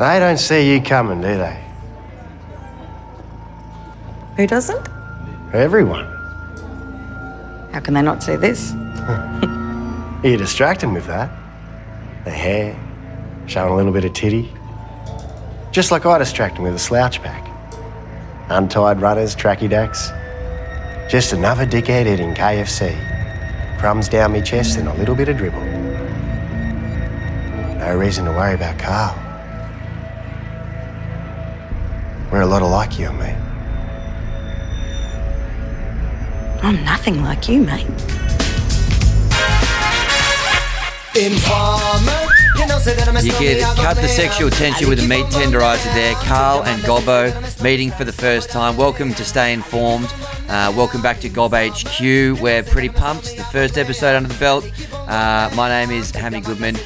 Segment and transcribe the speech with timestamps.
[0.00, 1.62] They don't see you coming, do they?
[4.38, 4.88] Who doesn't?
[5.52, 6.06] Everyone.
[7.70, 8.72] How can they not see this?
[10.22, 11.30] You distract them with that.
[12.24, 12.78] The hair,
[13.46, 14.52] showing a little bit of titty.
[15.72, 17.48] Just like I distract them with a slouch pack.
[18.50, 20.10] Untied runners, tracky dacks.
[21.10, 22.94] Just another dickhead eating KFC.
[23.78, 25.64] Crumbs down me chest and a little bit of dribble.
[27.78, 29.29] No reason to worry about Carl.
[32.30, 33.34] We're a lot alike, you and me.
[36.62, 37.88] I'm nothing like you, mate.
[41.16, 41.30] You
[43.32, 46.14] could cut the sexual tension with a meat tenderizer there.
[46.14, 47.32] Carl and Gobbo
[47.64, 48.76] meeting for the first time.
[48.76, 50.06] Welcome to Stay Informed.
[50.48, 52.00] Uh, welcome back to Gob HQ.
[52.40, 53.36] We're pretty pumped.
[53.36, 54.70] The first episode under the belt.
[54.92, 56.76] Uh, my name is Hammy Goodman.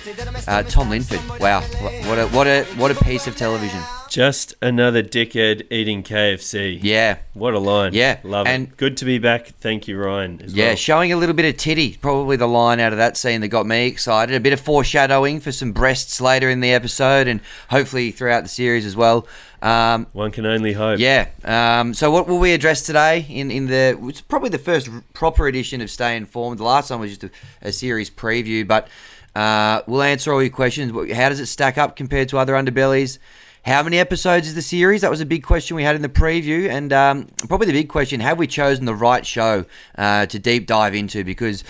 [0.49, 1.21] Uh, Tom Linford.
[1.39, 1.61] Wow,
[2.09, 3.83] what a what a what a piece of television.
[4.15, 6.79] Just another dickhead eating KFC.
[6.81, 7.95] Yeah, What a line.
[7.95, 8.77] Yeah, Love and- it.
[8.77, 9.49] Good to be back.
[9.59, 10.41] Thank you, Ryan.
[10.45, 10.77] As Yeah, well.
[10.77, 11.99] showing a little bit of titty.
[12.01, 14.33] Probably the line out of that scene that got me excited.
[14.37, 18.49] A bit of foreshadowing for some breasts later in the episode and hopefully throughout the
[18.49, 19.27] series as well.
[19.63, 21.01] Um, One can only hope.
[21.01, 21.27] yeah.
[21.45, 25.49] Um, so what will we address today in, in the it's probably the first proper
[25.49, 26.61] edition of Stay Informed.
[26.61, 27.31] The last one was just a,
[27.69, 28.87] a series preview, but
[29.35, 30.93] uh, we'll answer all your questions.
[31.13, 33.19] How does it stack up compared to other underbellies?
[33.65, 35.01] How many episodes is the series?
[35.01, 37.89] That was a big question we had in the preview, and um, probably the big
[37.89, 39.65] question: Have we chosen the right show
[39.97, 41.25] uh, to deep dive into?
[41.25, 41.65] Because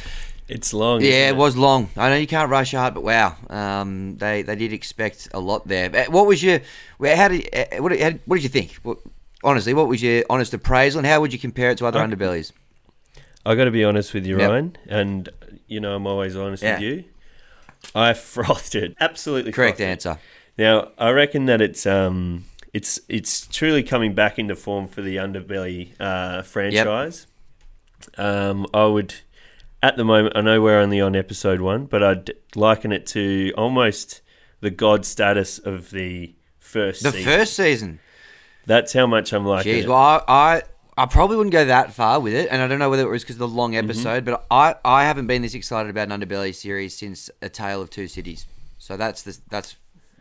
[0.49, 1.03] It's long.
[1.03, 1.91] yeah, isn't it was long.
[1.97, 5.69] I know you can't rush art, but wow, um, they they did expect a lot
[5.69, 5.95] there.
[5.95, 6.61] Uh, What was your?
[7.01, 8.73] How did uh, what, how, what did you think?
[8.83, 8.99] What,
[9.45, 12.07] honestly, what was your honest appraisal, and how would you compare it to other I-
[12.07, 12.51] underbellies?
[13.47, 14.51] I got to be honest with you, Yep.
[14.51, 15.29] Ryan, and
[15.69, 16.75] you know I'm always honest Yeah.
[16.75, 17.05] with you.
[17.95, 18.97] I frothed it.
[18.99, 19.85] Absolutely Correct it.
[20.57, 25.17] Now I reckon that it's um it's it's truly coming back into form for the
[25.17, 27.27] Underbelly uh, franchise.
[28.19, 29.15] Um, I would
[29.83, 33.53] at the moment I know we're only on episode one, but I'd liken it to
[33.57, 34.21] almost
[34.61, 37.03] the god status of the first.
[37.03, 37.25] The season.
[37.25, 38.01] first season.
[38.67, 39.89] That's how much I'm liking Jeez, it.
[39.89, 40.63] well, I, I
[40.97, 43.23] I probably wouldn't go that far with it, and I don't know whether it was
[43.23, 43.85] because of the long Mm-hmm.
[43.91, 47.83] episode, but I I haven't been this excited about an underbelly series since A Tale
[47.83, 48.47] of Two Cities.
[48.79, 49.77] So that's the that's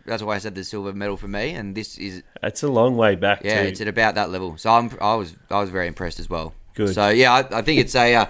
[0.06, 2.98] that's why I said the silver medal for me, and this is That's a long
[2.98, 3.42] way back.
[3.44, 3.70] Yeah, too.
[3.70, 4.58] it's at about that level.
[4.58, 6.54] So I'm, I was, I was very impressed as well.
[6.76, 6.94] Good.
[6.94, 8.26] So yeah, I, I think it's a uh,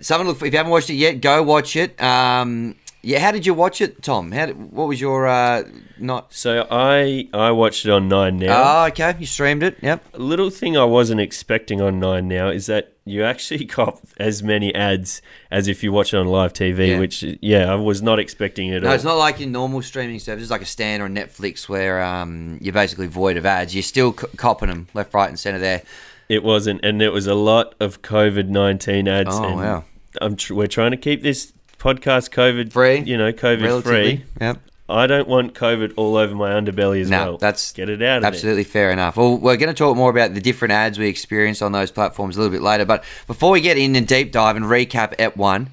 [0.00, 0.26] something.
[0.26, 2.00] Look, if you haven't watched it yet, go watch it.
[2.02, 4.32] Um, yeah, how did you watch it, Tom?
[4.32, 5.64] How did, what was your uh,
[5.98, 6.32] not?
[6.32, 8.82] So I I watched it on Nine now.
[8.82, 9.76] Oh, okay, you streamed it.
[9.82, 10.14] Yep.
[10.14, 14.42] A little thing I wasn't expecting on Nine now is that you actually cop as
[14.42, 15.20] many ads
[15.50, 16.98] as if you watch it on live TV, Yeah.
[16.98, 18.94] which yeah, I was not expecting it No, all.
[18.94, 22.58] it's not like your normal streaming services, like a Stan or a Netflix, where um,
[22.60, 23.74] you're basically void of ads.
[23.74, 25.82] You're still co- copping them left, right, and centre there.
[26.28, 29.28] It wasn't, and there was a lot of COVID nineteen ads.
[29.32, 29.84] Oh, and wow.
[30.22, 31.52] I'm tr- we're trying to keep this
[31.84, 34.16] podcast COVID Free, You know, COVID Relatively.
[34.16, 34.24] free.
[34.40, 34.58] Yep.
[34.88, 37.38] I don't want COVID all over my underbelly as No, well.
[37.38, 39.16] that's get it out of Absolutely fair enough.
[39.16, 42.36] Well, we're going to talk more about the different ads we experienced on those platforms
[42.36, 42.84] a little bit later.
[42.84, 45.68] But before we get in and deep dive and recap at 1, um,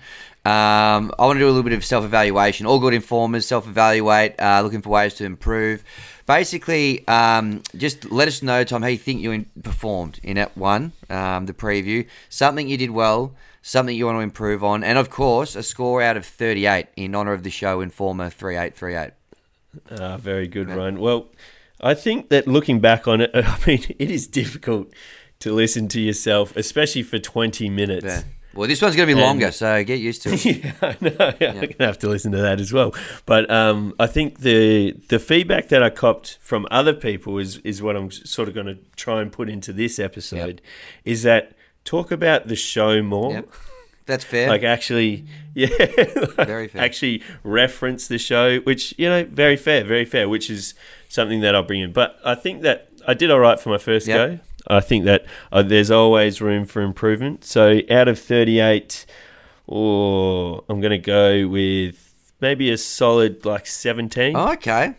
[0.45, 2.65] I want to do a little bit of self evaluation.
[2.65, 5.83] All good informers self evaluate, uh, looking for ways to improve.
[6.25, 10.55] Basically, um, just let us know, Tom, how you think you in- performed in at
[10.57, 12.05] 1, um, the preview.
[12.29, 16.01] Something you did well, something you want to improve on, and of course, a score
[16.01, 19.13] out of 38 in honour of the show Informer 3838.
[19.99, 20.99] Ah, very good, Ryan.
[20.99, 21.29] Well,
[21.79, 24.93] I think that looking back on it, I mean, it is difficult
[25.39, 28.05] to listen to yourself, especially for twenty minutes.
[28.05, 28.23] Yeah.
[28.53, 30.45] Well, this one's going to be And- longer, so get used to it.
[30.45, 31.33] yeah, I know.
[31.39, 32.93] Yeah, I'm gonna have to listen to that as well.
[33.25, 37.81] But um, I think the the feedback that I copped from other people is is
[37.81, 40.61] what I'm sort of going to try and put into this episode.
[41.05, 41.53] Is that
[41.85, 43.33] talk about the show more?
[43.33, 43.49] Yep.
[44.05, 44.49] That's fair.
[44.49, 45.67] Like actually, yeah,
[46.43, 46.81] Very fair.
[46.81, 50.27] Actually reference the show, which you know, very fair, very fair.
[50.27, 50.73] Which is
[51.07, 51.93] something that I'll bring in.
[51.93, 54.17] But I think that I did all right for my first Yep.
[54.17, 54.39] go.
[54.67, 57.43] I think that uh, there's always room for improvement.
[57.45, 59.05] So out of 38,
[59.67, 64.35] or I'm going to go with maybe a solid like 17.
[64.35, 64.95] Oh, okay.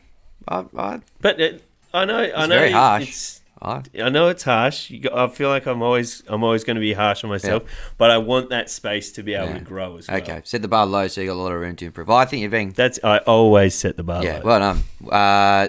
[0.49, 1.63] I, I, But it,
[1.95, 3.35] I know, I know, it's very harsh.
[3.65, 4.91] I, I know it's harsh.
[4.91, 7.63] You go, I feel like I'm always, I'm always going to be harsh on myself.
[7.97, 9.59] But I want that space to be able Yeah.
[9.59, 10.17] to grow as well.
[10.19, 10.41] okay.
[10.45, 12.11] Set the bar low, so you got a lot of room to improve.
[12.11, 12.73] I think you're being.
[12.73, 14.45] That's I always set the bar Yeah, low.
[14.45, 14.83] well done.
[15.09, 15.69] Uh,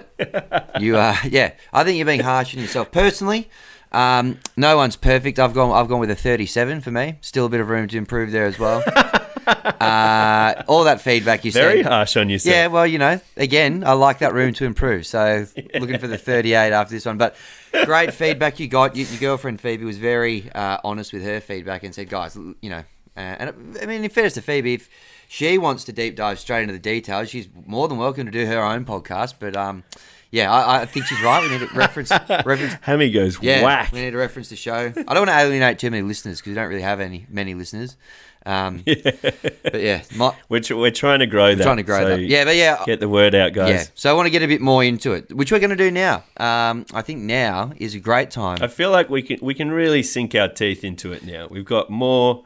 [0.80, 1.52] you are yeah.
[1.72, 2.90] I think you're being harsh on yourself.
[2.90, 3.48] Personally,
[3.92, 5.38] um, no one's perfect.
[5.38, 5.70] I've gone.
[5.70, 7.18] I've gone with a 37 for me.
[7.20, 8.82] Still a bit of room to improve there as well.
[9.46, 11.92] uh, all that feedback you Very said.
[11.92, 12.54] harsh on yourself.
[12.54, 15.06] Yeah, well, you know, again, I like that room to improve.
[15.06, 17.18] So looking for the 38 after this one.
[17.18, 17.36] But
[17.84, 18.96] great feedback you got.
[18.96, 22.70] Your, your girlfriend Phoebe was very uh, honest with her feedback and said, guys, you
[22.70, 22.84] know,
[23.16, 24.88] uh, and I mean, in fairness to Phoebe, if
[25.28, 28.46] she wants to deep dive straight into the details, she's more than welcome to do
[28.46, 29.34] her own podcast.
[29.38, 29.84] But um,
[30.30, 31.42] yeah, I, I think she's right.
[31.42, 32.10] We need to reference
[32.44, 33.92] reference Hammy goes yeah, whack.
[33.92, 34.74] we need to reference the show.
[34.74, 37.54] I don't want to alienate too many listeners because we don't really have any many
[37.54, 37.96] listeners.
[38.46, 41.62] Um, But yeah, my, We're, tr- we're trying to grow that.
[41.64, 42.20] trying to grow so that.
[42.20, 43.70] Yeah, but yeah, Get the word out, guys.
[43.70, 43.84] yeah.
[43.94, 45.90] So I want to get a bit more into it, which we're going to do
[45.90, 46.24] now.
[46.36, 48.58] Um, I think now is a great time.
[48.60, 51.46] I feel like we can we can really sink our teeth into it now.
[51.50, 52.44] We've got more.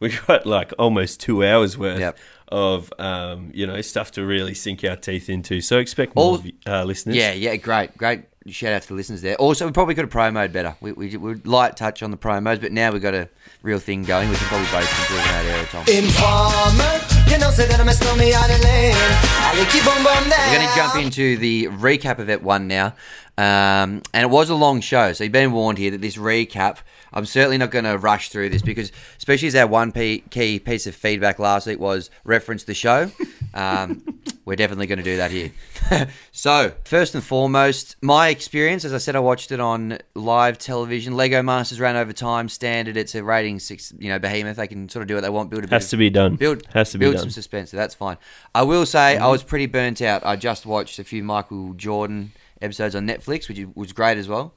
[0.00, 2.18] We've got like almost two hours worth Yep.
[2.48, 5.60] Of um, you know stuff to really sink our teeth into.
[5.60, 7.16] So expect more All- vi- uh, listeners.
[7.16, 8.24] Yeah, yeah, great, great.
[8.46, 9.36] Shout out to the listeners there.
[9.36, 10.76] Also, we probably could have promoed better.
[10.82, 13.30] We, we, we light touch on the promos, but now we've got a
[13.62, 14.28] real thing going.
[14.28, 15.84] We can probably both improve in that area, Tom.
[15.88, 18.94] Informer, you know, say that I'm a stormy out of lane.
[18.94, 20.38] I keep on there.
[20.46, 22.94] We're going to jump into the recap of it one now.
[23.36, 26.78] Um, and it was a long show, so you've been warned here that this recap,
[27.12, 30.86] I'm certainly not going to rush through this because, especially as our one key piece
[30.86, 33.10] of feedback last week was reference the show,
[33.54, 34.02] um,
[34.44, 35.52] we're definitely going to do that here.
[36.32, 41.16] so, first and foremost, my experience, as I said, I watched it on live television.
[41.16, 42.96] Lego Masters ran over time, standard.
[42.96, 44.56] It's a rating six, you know, behemoth.
[44.56, 46.10] They can sort of do what they want, build a bit Has of- to be
[46.10, 46.36] done.
[46.36, 47.22] build Has to be build done.
[47.22, 47.70] some suspense.
[47.70, 48.16] So that's fine.
[48.54, 50.26] I will say I was pretty burnt out.
[50.26, 54.54] I just watched a few Michael Jordan episodes on Netflix, which was great as well.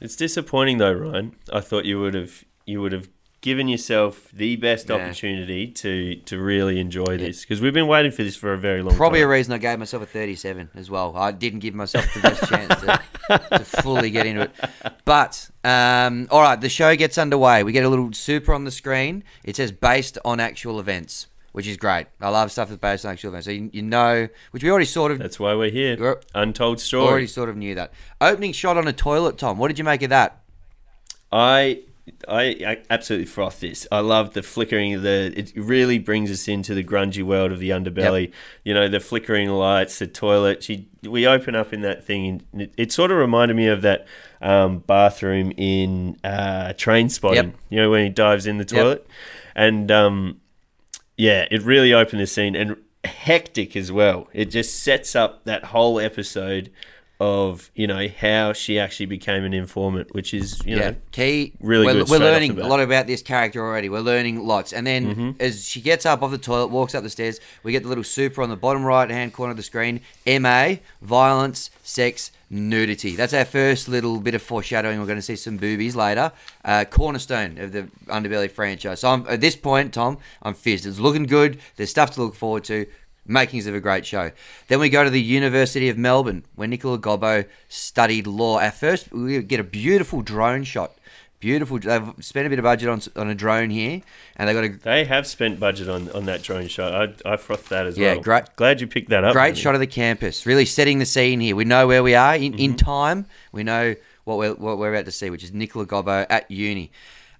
[0.00, 1.36] It's disappointing though, Ryan.
[1.52, 3.08] I thought you would have you would have
[3.40, 4.96] given yourself the best Yeah.
[4.96, 8.82] opportunity to to really enjoy this because we've been waiting for this for a very
[8.82, 8.98] long time.
[8.98, 11.16] Probably a reason I gave myself a 37 as well.
[11.16, 14.50] I didn't give myself the best chance to, to fully get into it.
[15.04, 17.62] But um, all right, the show gets underway.
[17.62, 19.24] We get a little super on the screen.
[19.44, 22.08] It says based on actual events, which is great.
[22.20, 23.46] I love stuff that's based on actual events.
[23.46, 25.96] So you, you know, which we already sort of That's why we're here.
[25.96, 27.08] You're- Untold story.
[27.08, 27.92] already sort of knew that.
[28.20, 29.56] Opening shot on a toilet, Tom.
[29.58, 30.42] What did you make of that?
[31.32, 31.80] I,
[32.28, 33.86] I I absolutely froth this.
[33.90, 35.32] I love the flickering of the.
[35.36, 38.32] It really brings us into the grungy world of the underbelly.
[38.64, 40.62] You know, the flickering lights, the toilet.
[40.62, 43.82] She, we open up in that thing, and it, it sort of reminded me of
[43.82, 44.06] that
[44.40, 47.34] um, bathroom in uh, Trainspotting.
[47.34, 47.54] Yep.
[47.70, 49.06] You know, when he dives in the toilet,
[49.54, 50.40] and um,
[51.16, 54.28] yeah, it really opened the scene and hectic as well.
[54.32, 56.70] It just sets up that whole episode
[57.20, 61.52] of you know how she actually became an informant, which is you know key.
[61.60, 63.90] really we're, good We're straight off the learning a lot about this character already.
[63.90, 65.30] We're learning lots, and then Mm-hmm.
[65.40, 68.04] as she gets up off the toilet, walks up the stairs, we get the little
[68.04, 70.00] super on the bottom right hand corner of the screen.
[70.26, 73.16] Ma violence, sex, nudity.
[73.16, 74.98] That's our first little bit of foreshadowing.
[74.98, 76.32] We're going to see some boobies later.
[76.64, 79.00] Uh, cornerstone of the Underbelly franchise.
[79.00, 80.86] So I'm, at this point, Tom, I'm fizzed.
[80.86, 81.60] It's looking good.
[81.76, 82.86] There's stuff to look forward to.
[83.30, 84.30] Makings of a great show.
[84.68, 88.58] Then we go to the University of Melbourne, where Nicola Gobbo studied law.
[88.58, 90.92] Our first, we get a beautiful drone shot.
[91.38, 91.78] Beautiful.
[91.78, 94.02] They've spent a bit of budget on on a drone here,
[94.36, 96.92] and they got a They have spent budget on, on that drone shot.
[97.24, 98.20] I I frothed that as Yeah, well.
[98.22, 99.32] great- Glad you picked that up.
[99.32, 100.44] great shot of the campus.
[100.44, 101.56] Really setting the scene here.
[101.56, 102.60] We know where we are in, Mm-hmm.
[102.60, 103.24] in time.
[103.52, 103.94] We know
[104.24, 106.90] what we're what we're about to see, which is Nicola Gobbo at uni.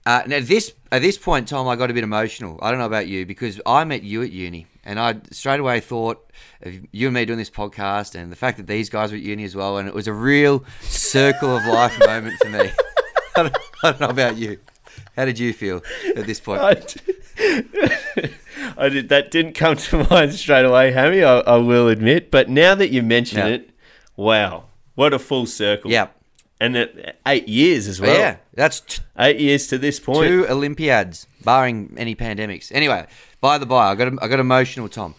[0.07, 2.59] Uh, now this at this point, Tom, I got a bit emotional.
[2.63, 5.81] I don't know about you because I met you at uni, and I straight away
[5.81, 6.31] thought
[6.63, 9.23] of you and me doing this podcast, and the fact that these guys were at
[9.23, 12.71] uni as well, and it was a real circle of life moment for me.
[13.37, 14.59] I don't, I don't know about you.
[15.17, 15.83] How did you feel
[16.17, 16.61] at this point?
[16.61, 16.75] I
[18.89, 21.23] did, that didn't come to mind straight away, Hammy.
[21.23, 22.31] I, I will admit.
[22.31, 23.47] But now that you mention Yeah.
[23.47, 23.71] it,
[24.17, 24.65] wow,
[24.95, 25.91] what a full circle.
[25.91, 26.09] yeah,
[26.61, 28.17] and it, eight years as well.
[28.17, 30.29] yeah, that's t- eight years to this point.
[30.29, 32.71] Two Olympiads, barring any pandemics.
[32.73, 33.07] Anyway,
[33.41, 35.15] by the by, I got I got emotional, Tom.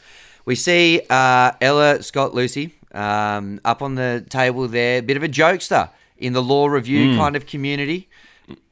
[0.46, 5.28] We see uh, Ella Scott Lucy um, up on the table there, bit of a
[5.30, 8.08] jokester in the law review kind of community.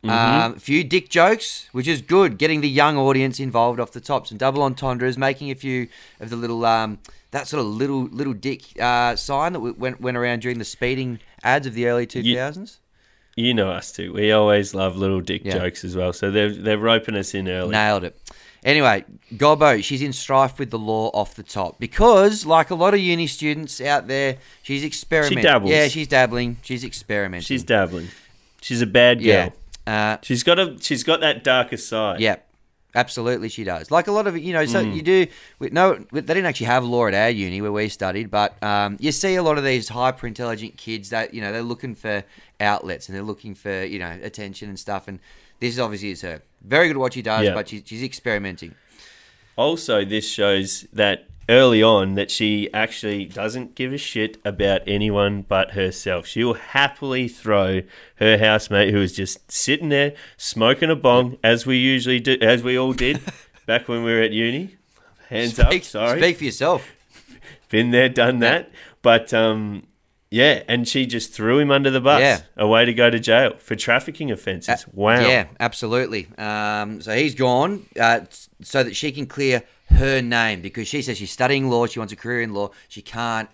[0.03, 4.01] Um, a few dick jokes, which is good, getting the young audience involved off the
[4.01, 5.87] tops and double entendres, making a few
[6.19, 6.99] of the little um,
[7.31, 11.19] that sort of little little dick uh, sign that went went around during the speeding
[11.43, 12.79] ads of the early two thousands.
[13.35, 14.11] You know us too.
[14.13, 15.59] We always love little dick Yeah.
[15.59, 16.11] jokes as well.
[16.13, 17.71] So they're they're roping us in early.
[17.71, 18.19] Nailed it.
[18.61, 19.05] Anyway,
[19.35, 22.99] Gobbo, she's in strife with the law off the top because, like a lot of
[22.99, 25.41] uni students out there, she's experimenting.
[25.43, 25.71] dabbles.
[25.71, 26.57] Yeah, she's dabbling.
[26.63, 27.45] She's experimenting.
[27.45, 28.09] She's dabbling.
[28.59, 29.27] She's a bad girl.
[29.27, 29.49] yeah,
[29.87, 32.19] uh, She's got a she's got that darker side.
[32.19, 32.35] yeah,
[32.95, 33.91] absolutely, she does.
[33.91, 35.27] Like a lot of you know, so you do.
[35.59, 38.97] We, no, they didn't actually have law at our uni where we studied, but um,
[38.99, 42.23] you see a lot of these hyper intelligent kids that you know they're looking for
[42.59, 45.07] outlets and they're looking for you know attention and stuff.
[45.07, 45.19] And
[45.59, 46.41] this obviously is her.
[46.61, 47.53] Very good at what she does, Yeah.
[47.53, 48.75] but she, she's experimenting.
[49.55, 55.41] Also, this shows that early on that she actually doesn't give a shit about anyone
[55.41, 56.27] but herself.
[56.27, 57.81] She will happily throw
[58.15, 62.63] her housemate who is just sitting there smoking a bong, as we usually do, as
[62.63, 63.19] we all did
[63.65, 64.77] back when we were at uni.
[65.29, 66.19] Hands up, Speak, sorry.
[66.19, 66.87] speak for yourself.
[67.69, 68.71] Been there, done that.
[69.01, 69.87] But um,
[70.31, 72.21] yeah, and she just threw him under the bus.
[72.21, 72.41] Yeah.
[72.57, 74.85] Away to go to jail for trafficking offences.
[74.93, 75.19] wow.
[75.19, 76.27] Yeah, absolutely.
[76.37, 78.21] Um, so he's gone uh,
[78.61, 81.85] so that she can clear her name because she says she's studying law.
[81.87, 82.69] She wants a career in law.
[82.87, 83.49] She can't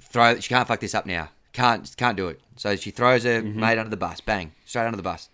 [0.00, 0.38] throw.
[0.40, 1.28] She can't fuck this up now.
[1.52, 2.40] Can't can't do it.
[2.56, 3.58] So she throws her Mm-hmm.
[3.60, 4.20] mate under the bus.
[4.20, 5.28] Bang, straight under the bus.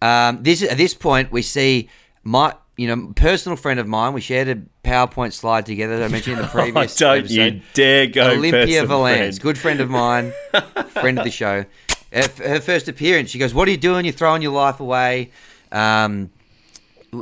[0.00, 1.88] Um, this at this point we see
[2.24, 4.12] my you know personal friend of mine.
[4.14, 6.96] We shared a PowerPoint slide together that I mentioned in the Oh, previous.
[6.96, 7.30] don't episode.
[7.34, 9.40] you dare go Olympia Valance, friend.
[9.40, 10.32] good friend of mine,
[10.88, 11.64] friend of the show.
[12.12, 14.04] Her, her first appearance, she goes, "What are you doing?
[14.04, 15.30] You're throwing your life away.
[15.70, 16.30] Um,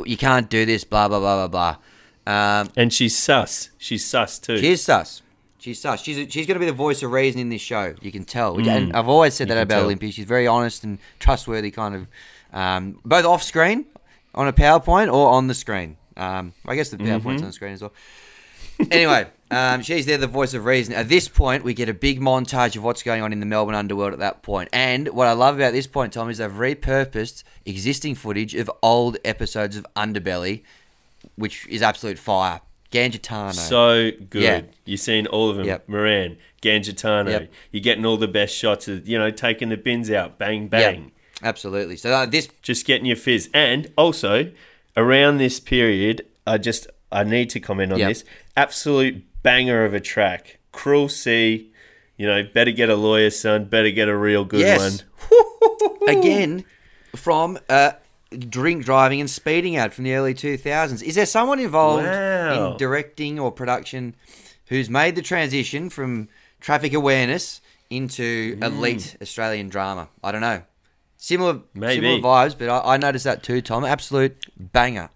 [0.05, 0.85] you can't do this.
[0.85, 1.77] Blah blah blah blah blah."
[2.31, 3.71] Um, And she's sus.
[3.79, 4.59] She's sus too.
[4.59, 5.23] she is sus.
[5.59, 6.01] She's sus.
[6.03, 7.95] She's she's going to be the voice of reason in this show.
[8.01, 8.57] You can tell.
[8.67, 9.63] And I've always said that Mm.
[9.63, 9.85] about tell.
[9.85, 10.11] Olympia.
[10.13, 12.07] She's very honest and trustworthy, kind of,
[12.59, 13.85] um, both off screen
[14.35, 15.97] on a PowerPoint or on the screen.
[16.17, 17.29] Um, I guess the PowerPoint's Mm-hmm.
[17.29, 17.93] on the screen as well.
[18.91, 20.95] anyway, um, she's there, the voice of reason.
[20.95, 23.75] At this point, we get a big montage of what's going on in the Melbourne
[23.75, 24.69] underworld at that point.
[24.73, 29.19] And what I love about this point, Tom, is they've repurposed existing footage of old
[29.25, 30.63] episodes of Underbelly,
[31.41, 32.61] which is absolute fire.
[32.93, 33.55] Gangitano.
[33.55, 34.43] So good.
[34.43, 34.63] Yeah.
[34.85, 35.67] You've seen all of them.
[35.67, 35.89] Yep.
[35.89, 37.31] Moran, Gangitano.
[37.31, 37.53] Yep.
[37.73, 40.39] You're getting all the best shots of, you know, taking the bins out.
[40.39, 41.13] Bang, bang.
[41.43, 41.97] absolutely.
[41.97, 43.49] So uh, this Just getting your fizz.
[43.55, 44.51] And also,
[44.97, 48.09] around this period, I just, I need to comment on Yep.
[48.09, 48.25] this.
[48.57, 50.59] Absolute banger of a track.
[50.73, 51.71] Cruel Sea.
[52.17, 53.67] You know, better get a lawyer, son.
[53.67, 55.05] Better get a real good Yes.
[55.31, 56.09] one.
[56.09, 56.65] again
[57.15, 57.93] from uh,
[58.39, 61.03] drink driving and speeding ad from the early 2000s.
[61.03, 62.73] Is there someone involved Wow.
[62.73, 64.15] in directing or production
[64.67, 66.29] who's made the transition from
[66.61, 67.61] traffic awareness
[67.91, 68.63] into Hmm.
[68.63, 70.09] elite Australian drama?
[70.23, 70.63] I don't know.
[71.17, 71.97] Similar, Maybe.
[71.97, 73.85] similar vibes, but I, I noticed that too, Tom.
[73.85, 75.11] Absolute banger.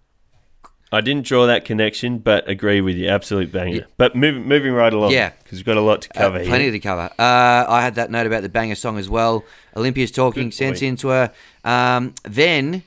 [0.92, 3.09] I didn't draw that connection, but agree with you.
[3.09, 3.76] Absolute banger.
[3.78, 3.83] Yeah.
[3.97, 5.11] But moving moving right along.
[5.12, 5.30] Yeah.
[5.42, 6.47] Because we've got a lot to Uh, cover here.
[6.49, 7.11] plenty to cover.
[7.18, 9.44] Uh, I had that note about the banger song as well.
[9.76, 11.33] Olympia's talking sense into her.
[11.64, 12.83] Um, then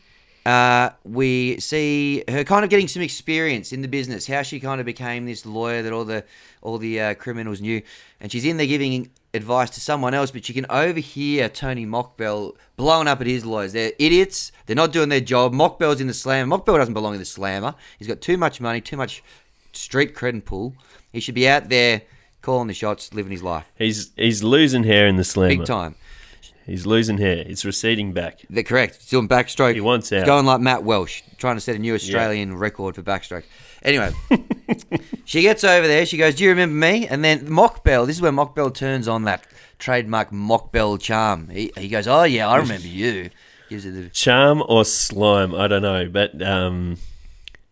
[0.48, 4.28] uh, we see her kind of getting some experience in the business.
[4.28, 6.24] How she kind of became this lawyer that all the
[6.62, 7.82] all the uh, criminals knew,
[8.22, 12.56] and she's in there giving advice to someone else, but you can overhear Tony Mokbel
[12.78, 13.74] blowing up at his lawyers.
[13.74, 14.54] They're idiots.
[14.66, 15.52] They're not doing their job.
[15.52, 16.58] Mokbel's in the slammer.
[16.58, 17.76] Mokbel doesn't belong in the slammer.
[18.00, 19.22] He's got too much money, too much
[19.74, 20.76] street cred and pull.
[21.12, 22.04] He should be out there
[22.42, 23.66] calling the shots, living his life.
[23.76, 25.58] He's he's losing hair in the slammer.
[25.58, 25.96] Big time.
[26.68, 27.44] He's losing hair.
[27.48, 28.42] It's receding back.
[28.50, 28.98] They're correct.
[28.98, 29.74] He's doing backstroke.
[29.74, 30.26] He wants He's out.
[30.26, 33.46] going like Matt Welsh, trying to set a new Australian record for backstroke.
[33.84, 34.12] Anyway,
[35.26, 36.06] she gets over there.
[36.06, 38.06] She goes, "Do you remember me?" And then Mokbel.
[38.06, 39.48] This is where Mokbel turns on that
[39.80, 41.48] trademark Mokbel charm.
[41.50, 43.30] He, he goes, "Oh yeah, I remember you."
[43.70, 46.98] Gives her the Charm or slime, I don't know, but um,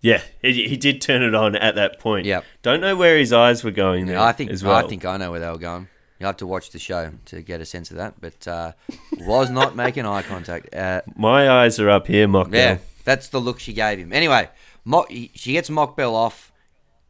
[0.02, 2.26] yeah, he, he did turn it on at that point.
[2.26, 2.44] Yep.
[2.62, 4.20] Don't know where his eyes were going there.
[4.20, 4.76] I think as well.
[4.76, 5.88] I think I know where they were going.
[6.20, 8.14] You'll have to watch the show to get a sense of that.
[8.22, 8.72] But uh,
[9.20, 10.74] was not making eye contact.
[10.74, 12.54] Uh, my eyes are up here, Mokbel.
[12.54, 14.14] Yeah, that's the look she gave him.
[14.14, 14.50] Anyway,
[14.86, 16.52] Mock, she gets Mokbel off.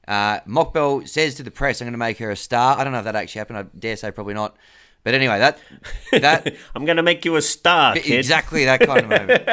[0.07, 2.93] Uh, Mokbel says to the press, "I'm going to make her a star." I don't
[2.93, 3.59] know if that actually happened.
[3.59, 4.55] I dare say probably not.
[5.03, 5.59] But anyway, that
[6.11, 8.17] that I'm gonna make you a star, kid.
[8.17, 9.47] exactly that kind of moment.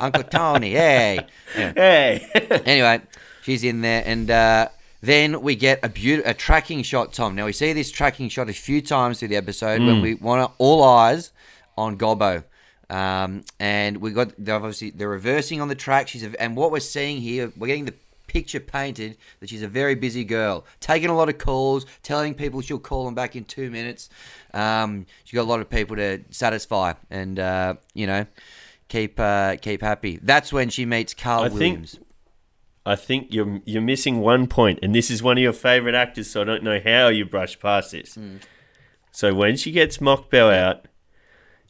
[0.00, 1.20] Uncle Tony, hey.
[1.56, 1.72] Yeah.
[1.76, 3.00] Hey, Anyway,
[3.42, 4.68] she's in there, and uh,
[5.02, 7.12] then we get a beaut- a tracking shot.
[7.12, 7.34] Tom.
[7.34, 10.50] Now we see this tracking shot a few times through the episode when we want
[10.58, 11.32] all eyes
[11.76, 12.44] on Gobbo.
[12.88, 16.08] Um, and we got obviously they're reversing on the track.
[16.08, 17.94] She's a, and what we're seeing here, we're getting the
[18.26, 22.60] picture painted that she's a very busy girl, taking a lot of calls, telling people
[22.60, 24.08] she'll call them back in two minutes.
[24.54, 28.26] Um, she's got a lot of people to satisfy, and uh, you know,
[28.88, 30.18] keep uh, keep happy.
[30.22, 31.98] That's when she meets Carl I Williams.
[32.84, 36.30] I think you're you're missing one point, and this is one of your favorite actors,
[36.30, 38.14] so I don't know how you brush past this.
[38.14, 38.36] Hmm.
[39.12, 40.86] So when she gets Mokbel out,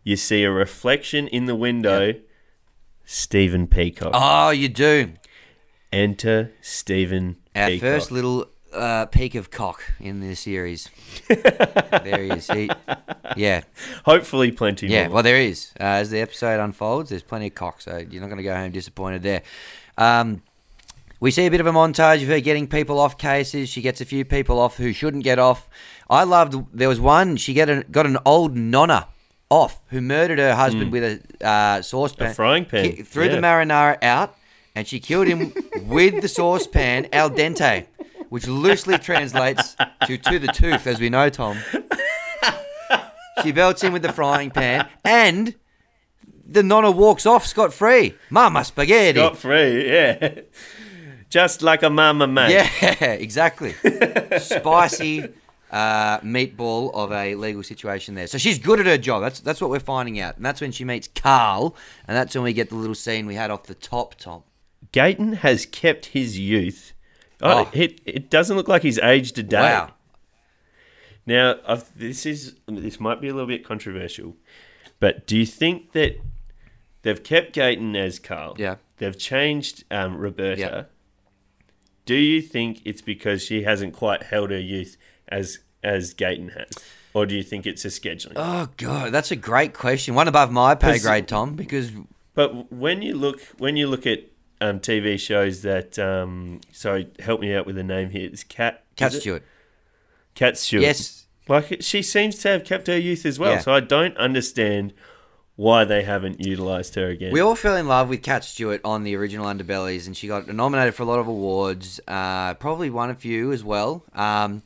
[0.05, 2.15] you see a reflection in the window.
[3.05, 4.13] Stephen Peacock.
[4.15, 5.13] Oh, you do.
[5.93, 7.81] Enter Stephen Our Peacock.
[7.83, 10.89] first little uh, peak of cock in the series.
[11.29, 12.47] there he is.
[12.49, 12.71] He,
[13.37, 13.63] yeah,
[14.05, 15.09] Hopefully, plenty yeah.
[15.09, 15.17] more.
[15.17, 15.73] Well, there is.
[15.79, 18.55] Uh, as the episode unfolds, there's plenty of cock, so you're not going to go
[18.55, 19.43] home disappointed there.
[19.99, 20.43] Um,
[21.23, 23.69] we see a bit of a montage of her getting people off cases.
[23.69, 25.69] She gets a few people off who shouldn't get off.
[26.11, 26.57] I loved.
[26.77, 27.37] There was one.
[27.37, 29.07] She get a, got an old nonna
[29.49, 31.05] off who murdered her husband with
[31.41, 34.35] a uh, saucepan, A frying pan, Ki- threw the marinara out,
[34.75, 35.53] and she killed him
[35.87, 37.87] with the saucepan al dente,
[38.29, 39.77] which loosely translates
[40.07, 41.57] to to the tooth, as we know, Tom.
[43.45, 45.55] She belts him with the frying pan, and
[46.45, 48.17] the nonna walks off scot free.
[48.29, 49.21] Mama spaghetti.
[49.21, 50.41] Got free, yeah.
[51.33, 52.53] Just like a mama mate.
[52.53, 53.73] Yeah, exactly.
[54.39, 55.25] Spicy
[55.71, 58.27] uh, meatball of a legal situation there.
[58.27, 59.23] So she's good at her job.
[59.23, 61.75] That's that's what we're finding out, and that's when she meets Carl,
[62.07, 64.43] and that's when we get the little scene we had off the top, Tom.
[64.93, 66.93] Gyton has kept his youth.
[67.41, 67.71] Oh, Oh.
[67.73, 69.59] It, it doesn't look like he's aged a day.
[69.61, 69.95] Wow.
[71.25, 74.37] Now, I've, this is this might be a little bit controversial,
[75.01, 76.21] but do you think that
[77.03, 78.55] they've kept Gyton as Carl?
[78.59, 78.77] Yeah.
[78.99, 80.61] They've changed um, Roberta.
[80.61, 80.83] Yeah.
[82.05, 84.97] Do you think it's because she hasn't quite held her youth
[85.29, 86.71] as as Gyton has,
[87.15, 88.33] or do you think it's a scheduling?
[88.37, 90.15] Oh god, that's a great question.
[90.15, 91.93] One above my pay grade, Tom, because
[92.35, 94.25] But when you look when you look at
[94.61, 98.29] um, TV shows that um, sorry, help me out with the name here.
[98.33, 99.13] It's Kat Kat?
[99.13, 99.43] Stewart.
[100.35, 100.83] Kat Stewart.
[100.83, 103.53] Yes, Like she seems to have kept her youth as well.
[103.53, 103.59] Yeah.
[103.59, 104.95] So I don't understand
[105.57, 107.33] why they haven't utilized her again.
[107.33, 110.49] we all fell in love with Kat Stewart on the original Underbellies, and she got
[110.49, 112.01] nominated for a lot of awards.
[112.09, 114.03] Uh, probably won a few as well.
[114.15, 114.63] Um,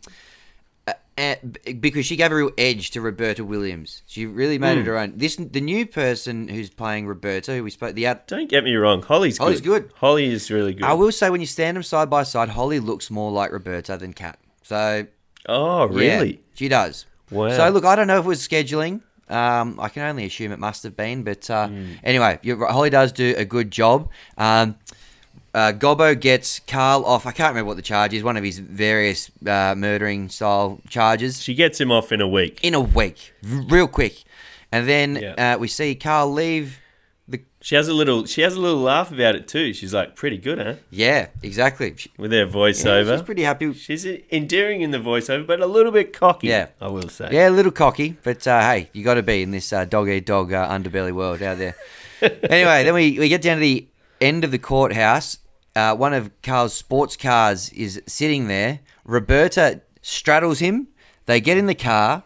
[0.86, 1.34] uh, uh,
[1.80, 4.02] because she gave a real edge to Roberta Williams.
[4.06, 4.80] She really made Hmm.
[4.82, 5.12] it her own.
[5.16, 8.28] This the new person who's playing Roberta, who we spoke the out.
[8.28, 9.02] don't get me wrong.
[9.02, 9.84] Holly's Holly's good.
[9.88, 9.92] good.
[9.96, 10.84] Holly is really good.
[10.84, 13.96] I will say when you stand them side by side, Holly looks more like Roberta
[13.96, 14.38] than Kat.
[14.62, 15.06] So
[15.48, 16.40] oh, yeah, really?
[16.54, 17.06] she does.
[17.30, 17.50] Wow.
[17.56, 19.00] So look, I don't know if it was scheduling.
[19.28, 21.92] Um, I can only assume it must have been, but uh, Hmm.
[22.04, 24.08] anyway, right, Holly does do a good job.
[24.38, 24.76] Um,
[25.54, 27.26] uh, Gobbo gets Carl off.
[27.26, 28.22] I can't remember what the charge is.
[28.22, 32.60] One of his various uh, murdering style charges She gets him off in a week.
[32.62, 34.22] in a week, real quick,
[34.70, 35.54] and then Yeah.
[35.54, 36.78] uh, we see Carl leave.
[37.66, 38.26] She has a little.
[38.26, 39.74] She has a little laugh about it too.
[39.74, 40.74] She's like, pretty good, huh?
[40.88, 41.96] yeah, exactly.
[41.96, 43.16] She- With her yeah, voiceover.
[43.16, 43.72] she's pretty happy.
[43.72, 46.46] She's endearing in the voiceover, but a little bit cocky.
[46.46, 46.68] Yeah.
[46.80, 47.28] I will say.
[47.32, 50.08] Yeah, a little cocky, but uh, hey, you got to be in this uh, dog
[50.08, 51.74] eat dog uh, underbelly world out there.
[52.22, 53.88] anyway, then we, we get down to the
[54.20, 55.38] end of the courthouse.
[55.74, 58.78] Uh, one of Carl's sports cars is sitting there.
[59.04, 60.86] Roberta straddles him.
[61.24, 62.22] They get in the car.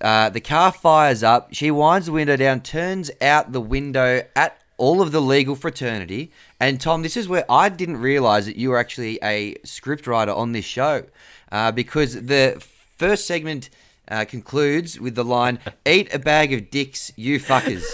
[0.00, 1.52] Uh, the car fires up.
[1.52, 6.32] She winds the window down, turns out the window at all of the legal fraternity.
[6.58, 10.52] And Tom, this is where I didn't realize that you were actually a scriptwriter on
[10.52, 11.04] this show,
[11.52, 12.62] uh, because the
[12.96, 13.68] first segment
[14.08, 17.84] uh, concludes with the line "Eat a bag of dicks, you fuckers."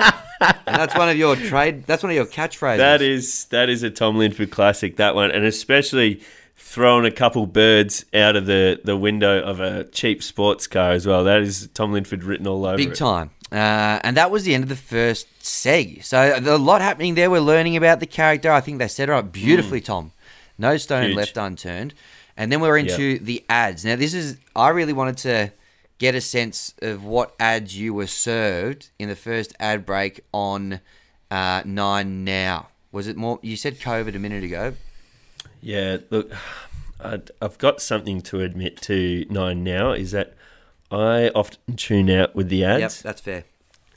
[0.00, 1.84] and that's one of your trade.
[1.86, 2.78] That's one of your catchphrases.
[2.78, 4.96] That is that is a Tom Linford classic.
[4.96, 6.22] That one, and especially
[6.62, 11.06] throwing a couple birds out of the, the window of a cheap sports car as
[11.06, 11.24] well.
[11.24, 12.94] That is Tom Linford written all over Big it.
[12.94, 13.30] time.
[13.50, 16.04] Uh, and that was the end of the first seg.
[16.04, 17.30] So a lot happening there.
[17.30, 18.52] We're learning about the character.
[18.52, 20.12] I think they set her up beautifully, Tom.
[20.58, 21.06] No stone Mm.
[21.08, 21.16] Huge.
[21.16, 21.94] left unturned.
[22.36, 23.84] And then we're into the ads.
[23.84, 25.52] Now, this is, I really wanted to
[25.98, 30.80] get a sense of what ads you were served in the first ad break on
[31.30, 32.68] uh, Nine Now.
[32.92, 34.74] Was it more, you said COVID a minute ago.
[35.60, 36.30] Yeah, look,
[37.02, 40.34] i I've got something to admit to Nine now is that
[40.90, 43.02] I often tune out with the Yep, ads.
[43.02, 43.44] that's fair.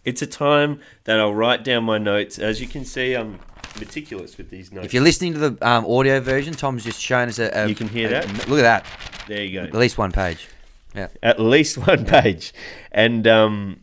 [0.05, 2.37] It's a time that I'll write down my notes.
[2.37, 3.39] As you can see, I'm
[3.79, 4.85] meticulous with these notes.
[4.85, 7.49] If you're listening to the um, audio version, Tom's just shown us a.
[7.57, 8.47] a You can hear a- that?
[8.49, 8.85] Look at that.
[9.27, 9.63] there you go.
[9.65, 10.47] At least one page.
[10.93, 11.07] Yeah.
[11.23, 12.53] at least one page.
[12.91, 13.79] And um,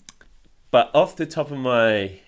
[0.71, 2.21] but off the top of my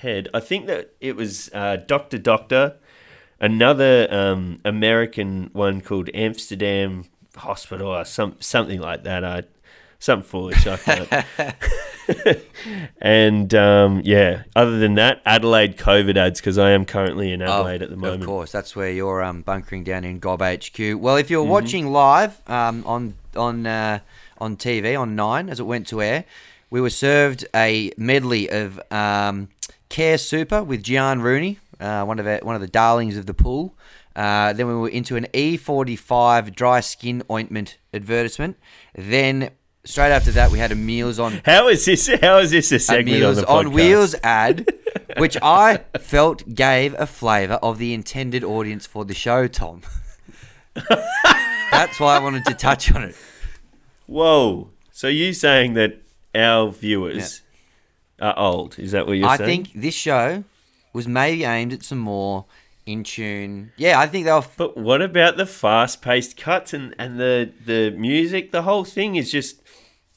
[0.00, 2.76] head, I think that it was uh, Doctor Doctor,
[3.40, 7.04] another um, American one called Amsterdam
[7.36, 9.24] Hospital or some something like that.
[9.24, 9.42] I
[9.98, 10.66] something foolish.
[10.66, 11.24] I can't.
[13.00, 17.82] and um, yeah, other than that, Adelaide COVID ads because I am currently in Adelaide
[17.82, 18.20] at the moment.
[18.20, 20.78] Oh, Of course, that's where you're um, bunkering down in Gob HQ.
[20.98, 21.50] Well, if you're Mm-hmm.
[21.50, 23.98] watching live um, on on uh,
[24.38, 26.24] on TV on Nine as it went to air,
[26.70, 29.48] we were served a medley of um,
[29.88, 33.34] Care Super with Giaan Rooney, uh, one of our, one of the darlings of the
[33.34, 33.76] pool.
[34.14, 38.56] Uh, then we were into an E45 dry skin ointment advertisement.
[38.94, 39.50] Then
[39.84, 42.08] straight after that, we had a Meals on How is this?
[42.20, 43.72] How is this a a segment Meals on the on?
[43.72, 44.66] Wheels ad,
[45.18, 49.82] which I felt gave a flavour of the intended audience for the show, Tom.
[51.70, 53.16] That's why I wanted to touch on it.
[54.06, 54.70] Whoa!
[54.92, 56.00] So you saying that
[56.34, 57.42] our viewers
[58.20, 58.78] are old?
[58.78, 59.50] Is that what you're I saying?
[59.50, 60.44] I think this show
[60.96, 62.46] was maybe aimed at some more
[62.86, 63.72] in tune.
[63.76, 64.44] Yeah, I think they were.
[64.56, 68.50] But what about the fast-paced cuts and, and the the music?
[68.52, 69.62] The whole thing is just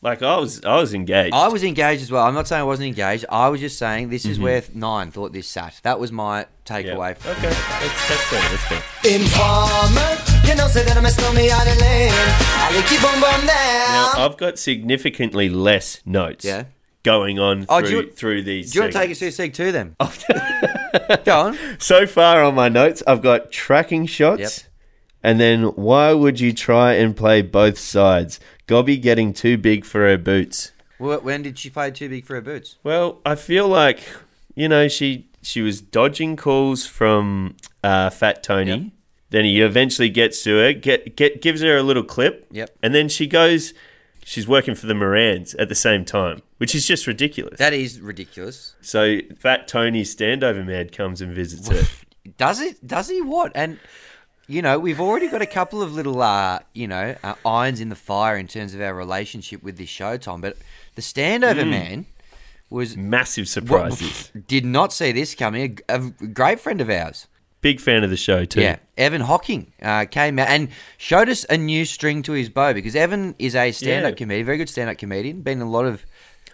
[0.02, 1.36] Like I was, I was engaged.
[1.36, 2.24] I was engaged as well.
[2.26, 3.26] I'm not saying I wasn't engaged.
[3.30, 4.32] I was just saying this Mm-hmm.
[4.32, 5.74] is where nine thought this sat.
[5.84, 6.46] That was my Yeah.
[6.72, 7.18] takeaway.
[7.18, 8.44] from Okay, that's, that's fair.
[8.52, 8.82] That's fair.
[9.18, 10.12] Informer,
[10.48, 11.68] you know, say that I'm a stormy out.
[11.68, 14.12] I like keep on bomb Now.
[14.24, 16.46] I've got significantly less notes.
[16.46, 16.64] Yeah.
[17.04, 18.72] Going on Oh, through you- through these.
[18.72, 19.96] Do you want to take us through Seg 2 then?
[21.26, 21.58] Go on.
[21.80, 24.52] So far on my notes, I've got tracking shots, Yep.
[25.24, 28.40] and then why would you try and play both sides?
[28.68, 30.72] Gobby getting too big for her boots.
[30.98, 32.76] Wh- When did she play too big for her boots?
[32.84, 34.02] Well, I feel like
[34.56, 38.72] you know she she was dodging calls from uh, Fat Tony.
[38.72, 38.82] Yep.
[39.32, 42.48] Then he eventually gets to her, get get gives her a little clip.
[42.52, 42.72] Yep.
[42.84, 43.74] And then she goes,
[44.30, 47.58] she's working for the Morans at the same time, which is just ridiculous.
[47.60, 48.76] That is ridiculous.
[48.82, 51.84] so Fat Tony's standover man comes and visits her.
[52.38, 52.86] Does it?
[52.86, 53.52] Does he what?
[53.56, 53.80] And
[54.48, 57.90] you know, we've already got a couple of little, uh, you know, uh, irons in
[57.90, 60.42] the fire in terms of our relationship with this show, Tom.
[60.42, 60.58] But
[60.96, 61.70] the standover Mm.
[61.70, 62.06] man
[62.70, 64.32] was Massive surprises.
[64.48, 65.80] did not see this coming.
[65.88, 67.28] A, a great friend of ours.
[67.62, 68.62] Big fan of the show too.
[68.62, 72.74] Yeah, Evan Hocking uh, came out and showed us a new string to his bow
[72.74, 74.16] because Evan is a stand-up Yeah.
[74.16, 75.42] comedian, very good stand-up comedian.
[75.42, 76.06] Been in a lot of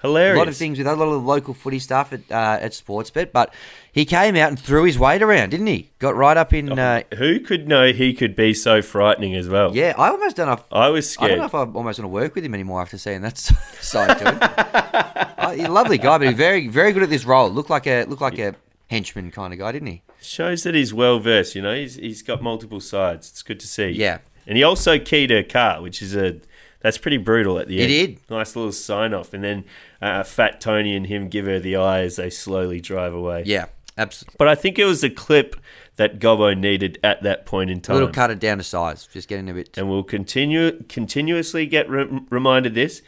[0.01, 0.35] Hilarious.
[0.35, 3.31] a lot of things with a lot of local footy stuff at uh, at Sportsbet,
[3.31, 3.53] but
[3.91, 5.89] he came out and threw his weight around, didn't he?
[5.99, 6.77] Got right up in.
[6.77, 9.75] Uh, Who could know he could be so frightening as well?
[9.75, 10.53] yeah, I almost don't know.
[10.53, 11.31] If, I was scared.
[11.31, 13.37] I don't know if I almost want to work with him anymore after seeing that
[13.79, 14.37] side to him.
[15.37, 17.49] uh, he's a lovely guy, but he's very very good at this role.
[17.49, 18.55] Looked like a looked like a
[18.89, 20.01] henchman kind of guy, didn't he?
[20.25, 21.55] Shows that he's well versed.
[21.55, 23.29] You know, he's he's got multiple sides.
[23.29, 23.89] It's good to see.
[23.89, 24.19] Yeah.
[24.47, 26.37] and he also keyed her car, which is a
[26.81, 27.89] that's pretty brutal at the He end.
[27.89, 28.29] did.
[28.29, 29.65] Nice little sign off, and then
[30.01, 33.43] uh, Fat Tony and him give her the eye as they slowly drive away.
[33.45, 33.65] Yeah,
[33.97, 34.35] absolutely.
[34.37, 35.55] but I think it was a clip
[35.95, 37.93] that Gobbo needed at that point in A time.
[37.95, 39.75] little cut it down to size, just getting a bit.
[39.77, 43.01] and we'll continue continuously get re- reminded this.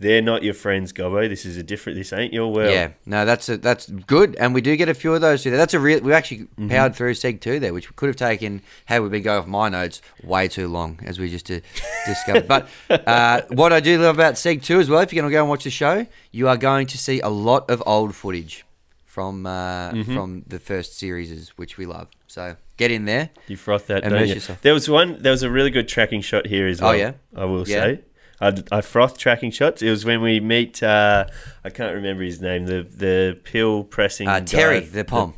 [0.00, 1.28] They're not your friends, Gobbo.
[1.28, 1.98] This is a different.
[1.98, 2.70] This ain't your world.
[2.70, 5.42] Yeah, no, that's a, that's good, and we do get a few of those.
[5.42, 5.50] Too.
[5.50, 6.00] That's a real.
[6.00, 6.68] We actually Mm-hmm.
[6.68, 8.62] powered through Seg two there, which could have taken.
[8.84, 11.58] Had we been going off my notes, way too long, as we just uh,
[12.06, 12.46] discovered.
[12.46, 15.34] But uh, what I do love about Seg two as well, if you're going to
[15.34, 18.64] go and watch the show, you are going to see a lot of old footage
[19.04, 20.14] from uh, Mm-hmm.
[20.14, 22.06] from the first series, which we love.
[22.28, 23.30] So get in there.
[23.48, 24.16] You froth that, you?
[24.34, 24.60] yourself.
[24.62, 25.20] There was one.
[25.22, 26.90] There was a really good tracking shot here as well.
[26.90, 26.98] Oh, well.
[27.00, 27.12] yeah?
[27.42, 27.82] I will Yeah.
[27.82, 28.00] say.
[28.40, 29.82] I, I froth tracking shots.
[29.82, 30.82] It was when we meet.
[30.82, 31.26] Uh,
[31.64, 32.66] I can't remember his name.
[32.66, 34.28] The the pill pressing.
[34.28, 35.34] Uh, guy, Terry the Pom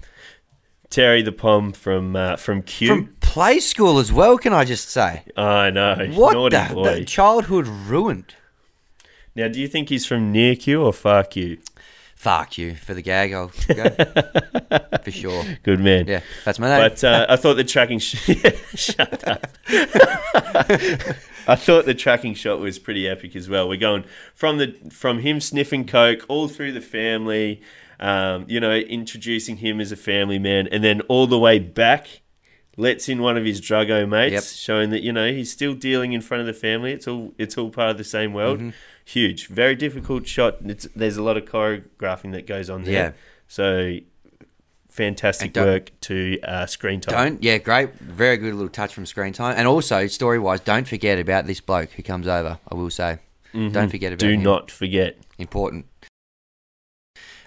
[0.90, 2.88] Terry the Pom from uh, from Q.
[2.88, 4.36] from Play School as well.
[4.36, 6.10] Can I just say I know.
[6.14, 8.34] what naughty the, the childhood ruined?
[9.36, 11.58] now, do you think he's from near Q or far Q?
[12.16, 13.32] Fuck you for the gag.
[13.32, 13.88] I'll go
[15.04, 15.42] for sure.
[15.62, 16.06] Good man.
[16.06, 16.90] Yeah, that's my name.
[16.90, 17.98] But uh, I thought the tracking.
[17.98, 18.30] Sh-
[18.74, 19.46] Shut up.
[21.46, 23.68] I thought the tracking shot was pretty epic as well.
[23.68, 27.61] We're going from the from him sniffing coke all through the family,
[27.98, 32.22] um, you know, introducing him as a family man, and then all the way back,
[32.76, 34.42] lets in one of his druggo mates, Yep.
[34.44, 36.92] showing that you know he's still dealing in front of the family.
[36.92, 38.59] It's all it's all part of the same world.
[38.59, 38.70] Mm-hmm.
[39.05, 40.59] Huge, very difficult shot.
[40.64, 42.92] It's, there's a lot of choreographing that goes on there.
[42.94, 43.12] Yeah.
[43.48, 43.98] So
[45.04, 47.14] fantastic work to uh, screen time.
[47.34, 50.86] don't yeah, great, very good little touch from screen time, and also story wise, don't
[50.86, 52.58] forget about this bloke who comes over.
[52.70, 53.18] I will say,
[53.52, 54.28] don't forget about Mm-hmm.
[54.28, 54.42] Do him.
[54.42, 55.16] not forget.
[55.38, 55.86] important.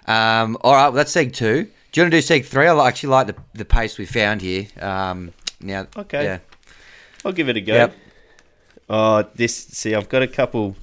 [0.05, 1.63] Um, all right, well, that's seg two.
[1.91, 2.67] Do you want to do seg three?
[2.67, 4.65] I actually like the the pace we found here.
[4.81, 6.23] Um, now, Okay.
[6.23, 6.39] yeah,
[7.23, 7.73] I'll give it a go.
[7.73, 7.95] Yep.
[8.89, 9.55] Oh, this.
[9.55, 10.75] See, I've got a couple.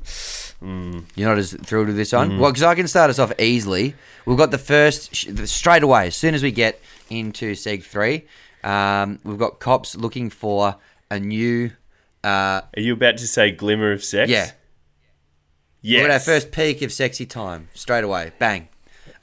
[0.62, 2.30] You're not as thrilled with this one?
[2.30, 2.38] Mm-hmm.
[2.40, 3.94] Well, because I can start us off easily.
[4.26, 8.24] We've got the first, sh- straight away, as soon as we get into Seg 3,
[8.62, 10.76] um, we've got cops looking for
[11.10, 11.70] a new.
[12.22, 14.30] Uh, Are you about to say glimmer of sex?
[14.30, 14.50] yeah.
[15.82, 16.00] Yes.
[16.00, 18.32] We've got our first peak of sexy time, straight away.
[18.38, 18.68] Bang.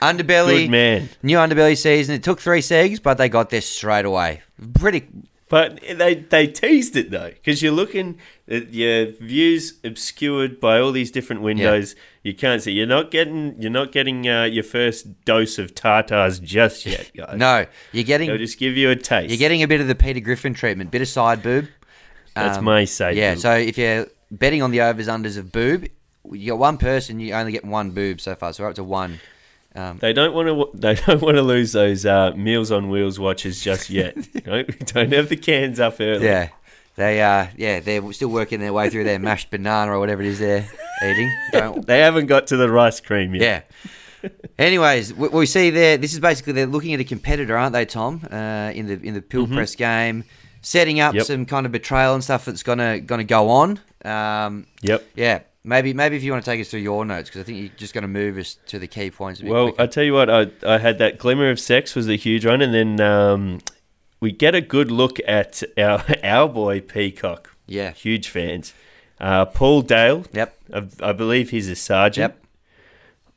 [0.01, 0.61] Underbelly.
[0.63, 1.09] Good man.
[1.21, 2.15] New Underbelly season.
[2.15, 4.41] It took three segs, but they got this straight away.
[4.73, 5.07] Pretty.
[5.49, 10.91] But they they teased it though, because you're looking at your views obscured by all
[10.91, 11.95] these different windows.
[12.21, 12.73] You can't see.
[12.73, 13.55] You're not getting.
[13.61, 17.37] You're not getting uh, your first dose of tartars just yet, guys.
[17.37, 18.27] No, you're getting.
[18.27, 19.29] They'll just give you a taste.
[19.29, 21.67] You're getting a bit of the Peter Griffin treatment, bit of side boob.
[22.35, 23.13] That's Um, my say.
[23.13, 25.87] Yeah, so if you're betting on the overs unders of boob,
[26.29, 28.83] you got one person, you only get one boob so far, so we're up to
[28.83, 29.21] one.
[29.77, 30.69] Um, They don't want to.
[30.79, 34.15] They don't want to lose those uh, Meals on Wheels watches just yet.
[34.43, 36.25] don't, don't have the cans up early.
[36.25, 36.49] yeah,
[36.95, 40.27] they uh, yeah, they're still working their way through their mashed banana or whatever it
[40.29, 40.65] is they're
[41.03, 41.31] eating.
[41.51, 43.69] Don't, They haven't got to the rice cream yet.
[44.23, 44.29] yeah.
[44.57, 45.97] Anyways, we, we see there.
[45.97, 48.27] This is basically they're looking at a competitor, aren't they, Tom?
[48.31, 50.23] Uh, in the in the pill press game,
[50.61, 51.25] setting up Yep.
[51.25, 53.79] some kind of betrayal and stuff that's gonna gonna go on.
[54.03, 55.07] Um, Yep.
[55.15, 57.59] Yeah, maybe maybe if you want to take us through your notes because I think
[57.59, 59.43] you're just going to move us to the key points.
[59.43, 59.81] Well, quicker.
[59.81, 62.61] I tell you what, I I had that glimmer of sex was a huge one,
[62.61, 63.59] and then um,
[64.19, 67.55] we get a good look at our our boy Peacock.
[67.67, 67.91] Yeah.
[67.91, 68.73] huge fans.
[69.19, 70.23] Uh, Paul Dale.
[70.31, 70.57] Yep.
[70.73, 72.33] I, I believe he's a sergeant.
[72.33, 72.43] Yep.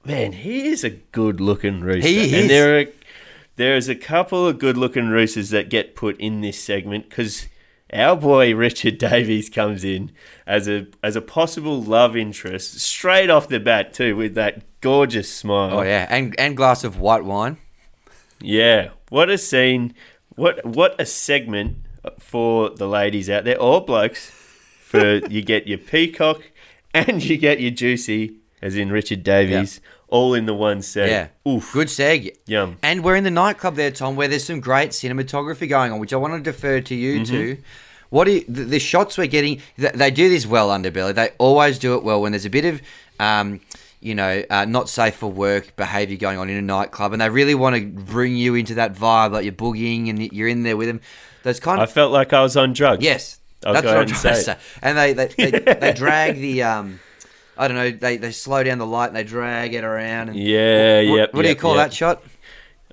[0.05, 2.09] Man, he is a good looking rooster.
[2.09, 2.33] He is.
[2.33, 2.85] And there are
[3.57, 7.47] there's a couple of good looking roosters that get put in this segment because
[7.92, 10.12] our boy Richard Davies comes in
[10.46, 15.33] as a as a possible love interest straight off the bat too with that gorgeous
[15.33, 15.79] smile.
[15.79, 17.59] Oh yeah, and and glass of white wine.
[18.40, 19.94] Yeah, what a scene!
[20.37, 21.79] What what a segment
[22.18, 24.31] for the ladies out there, or blokes.
[24.31, 26.50] For you get your peacock
[26.92, 31.09] and you get your juicy, as in Richard Davies, all in the one set.
[31.09, 31.73] Yeah, Oof.
[31.73, 32.37] good seg.
[32.46, 32.77] Yum.
[32.83, 36.12] And we're in the nightclub there, Tom, where there's some great cinematography going on, which
[36.12, 37.33] I want to defer to you Mm-hmm.
[37.35, 37.57] to.
[38.11, 39.61] What do you, the, the shots we're getting?
[39.79, 41.14] th- They do this well, Underbelly.
[41.14, 42.83] They always do it well when there's a bit of,
[43.20, 43.61] um,
[44.01, 47.31] you know, uh, not safe for work behaviour going on in a nightclub, and they
[47.31, 50.77] really want to bring you into that vibe, like you're boogieing and you're in there
[50.77, 51.01] with them.
[51.44, 53.05] Those kind of I felt like I was on drugs.
[53.05, 54.57] Yes, I'll that's what I'm trying to say.
[54.83, 56.99] And they they, they, they drag the um,
[57.61, 60.31] I don't know, they, they slow down the light and they drag it around.
[60.31, 61.90] And Yeah, what, yep, What do you call yep.
[61.90, 62.23] that shot?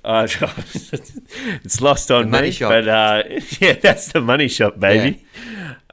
[0.04, 0.26] Uh,
[1.64, 2.70] it's lost on The money me, shop.
[2.70, 3.22] but uh,
[3.60, 5.24] yeah, that's the money shot, baby.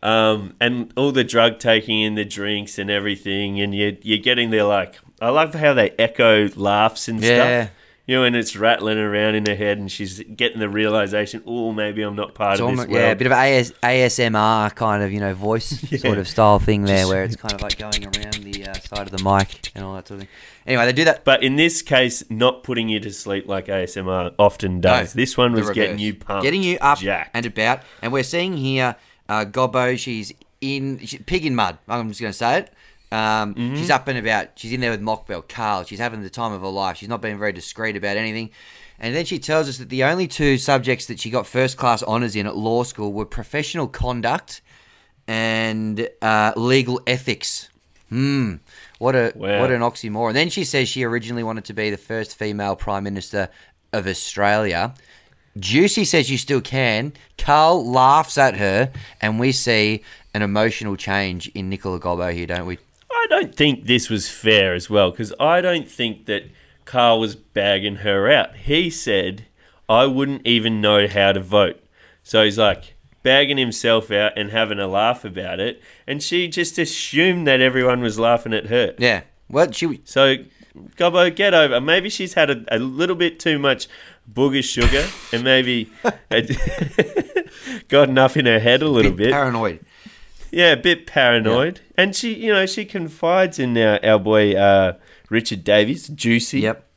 [0.03, 4.51] Um, and all the drug taking and the drinks and everything, and you you're getting
[4.51, 7.63] there like I love how they echo laughs and Yeah.
[7.65, 7.75] stuff.
[8.07, 11.71] You know, and it's rattling around in her head, and she's getting the realization, oh,
[11.71, 13.03] maybe I'm not part It's of almost, this world.
[13.03, 16.83] yeah, a bit of AS, ASMR kind of you know voice sort of style thing
[16.83, 19.83] there, where it's kind of like going around the uh, side of the mic and
[19.83, 20.35] all that sort of thing.
[20.67, 21.23] Anyway, they do that.
[21.23, 25.15] But in this case, not putting you to sleep like ASMR often does.
[25.15, 26.99] No, this one was getting you pumped, getting you up
[27.33, 27.81] and about.
[28.03, 28.95] And we're seeing here
[29.27, 29.97] uh, Gobbo.
[29.97, 31.79] She's in she, pig in mud.
[31.87, 32.73] I'm just going to say it.
[33.11, 33.75] Um, Mm-hmm.
[33.77, 34.49] She's up and about.
[34.55, 35.83] She's in there with Mokbel, Carl.
[35.83, 36.97] She's having the time of her life.
[36.97, 38.49] She's not being very discreet about anything.
[38.99, 42.01] And then she tells us that the only two subjects that she got first class
[42.03, 44.61] honours in at law school were professional conduct
[45.27, 47.69] and uh, legal ethics.
[48.09, 48.55] Hmm.
[48.99, 49.59] What a Wow.
[49.61, 50.33] what an oxymoron.
[50.33, 53.49] Then she says she originally wanted to be the first female prime minister
[53.91, 54.93] of Australia.
[55.57, 57.13] Juicy says you still can.
[57.37, 58.91] Carl laughs at her,
[59.21, 62.77] and we see an emotional change in Nicola Gobbo here, don't we?
[63.25, 66.43] I don't think this was fair as well because I don't think that
[66.85, 68.55] Carl was bagging her out.
[68.55, 69.45] He said,
[69.89, 71.83] I wouldn't even know how to vote.
[72.21, 75.81] So he's like bagging himself out and having a laugh about it.
[76.05, 78.93] And she just assumed that everyone was laughing at her.
[78.99, 79.21] Yeah.
[79.49, 80.35] Well, she So,
[80.95, 81.81] Gobbo, get over.
[81.81, 83.88] Maybe she's had a, a little bit too much
[84.31, 85.89] booger sugar and maybe
[87.88, 89.31] got enough in her head a little bit bit.
[89.31, 89.79] paranoid.
[90.55, 91.81] Yeah, a bit paranoid.
[91.97, 94.93] And she, you know, she confides in our, our boy uh,
[95.29, 96.61] Richard Davies, Juicy.
[96.61, 96.87] Yep.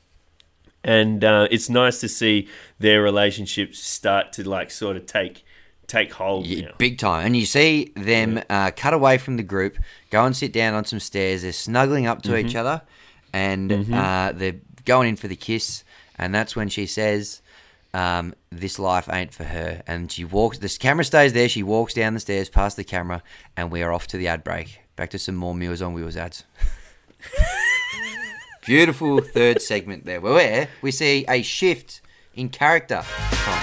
[0.84, 2.46] And uh, it's nice to see
[2.78, 5.44] their relationship start to like sort of take
[5.88, 6.46] take hold.
[6.46, 7.26] Yeah, big time.
[7.26, 9.76] And you see them uh, cut away from the group,
[10.10, 11.42] go and sit down on some stairs.
[11.42, 12.82] They're snuggling up to each other,
[13.32, 15.82] and uh, they're going in for the kiss.
[16.16, 17.42] And that's when she says,
[17.94, 20.58] um, "This life ain't for her." And she walks.
[20.58, 21.48] this camera stays there.
[21.48, 23.22] She walks down the stairs past the camera,
[23.56, 24.80] and we are off to the ad break.
[24.96, 26.44] Back to some more Meals on Wheels ads.
[28.66, 32.00] Beautiful third segment there, where we see a shift
[32.34, 33.02] in character.
[33.30, 33.62] Tom.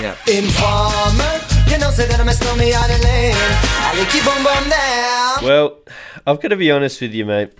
[0.00, 0.16] Yeah.
[0.28, 1.40] Informer,
[1.70, 3.34] you know, say that I'm a stormy out of lane.
[3.34, 5.44] I keep on bomb down.
[5.44, 5.78] Well,
[6.26, 7.52] I've got to be honest with you, mate.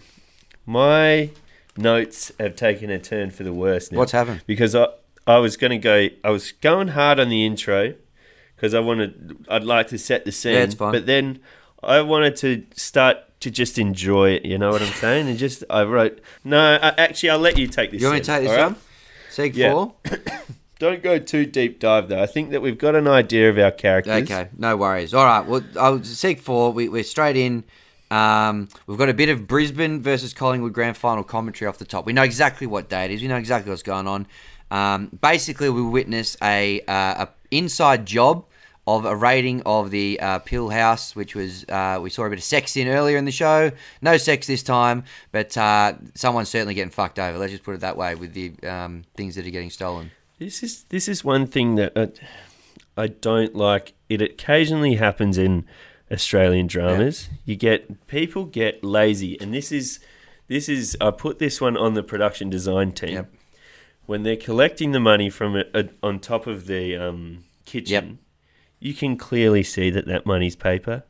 [0.65, 1.31] My
[1.77, 3.99] notes have taken a turn for the worse now.
[3.99, 4.43] What's happened?
[4.47, 4.87] Because I
[5.27, 6.09] I was going to go.
[6.25, 7.95] I was going hard on the intro
[8.57, 9.45] because I wanted.
[9.49, 10.55] I'd like to set the scene.
[10.55, 10.93] Yeah, it's fine.
[10.93, 11.41] But then
[11.83, 14.45] I wanted to start to just enjoy it.
[14.45, 15.29] You know what I'm saying?
[15.29, 16.21] And just I wrote.
[16.45, 18.01] No, I, actually, I'll let you take this.
[18.01, 18.77] You want me to take this all on?
[19.31, 19.73] Seg Yeah.
[19.73, 19.95] four?
[20.79, 22.23] Don't go too deep dive though.
[22.23, 24.23] I think that we've got an idea of our characters.
[24.23, 25.13] Okay, no worries.
[25.13, 26.73] All right, well, I'll Seg four.
[26.73, 27.65] We, we're straight in.
[28.11, 32.07] Um, we've got a bit of Brisbane versus Collingwood grand final commentary off the top.
[32.07, 33.21] We know exactly what day it is.
[33.23, 34.27] We know exactly what's going on.
[34.71, 38.45] Um, basically, we witness a, uh, a inside job
[38.87, 42.39] of a raiding of the uh, Pill House, which was uh, we saw a bit
[42.39, 43.71] of sex in earlier in the show.
[44.03, 47.39] No sex this time, but uh, someone's certainly getting fucked over.
[47.39, 50.11] Let's just put it that way with the um, things that are getting stolen.
[50.39, 51.93] This is this is one thing that
[52.97, 53.93] I, I don't like.
[54.09, 55.67] It occasionally happens in
[56.11, 57.29] Australian dramas.
[57.45, 60.01] You get people get lazy, and this is
[60.49, 63.35] this is I put this one on the production design team Yep.
[64.11, 68.07] When they're collecting the money from it uh, on top of the um, kitchen.
[68.09, 68.17] Yep.
[68.81, 71.05] You can clearly see that that money's paper,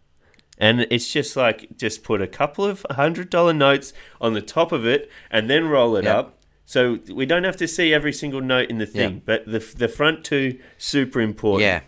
[0.58, 4.70] And it's just like just put a couple of hundred dollar notes on the top
[4.72, 6.14] of it and then roll it Yep.
[6.16, 6.26] up.
[6.66, 9.22] So we don't have to see every single note in the thing, Yep.
[9.24, 11.62] but the the front two super important.
[11.62, 11.80] Yeah.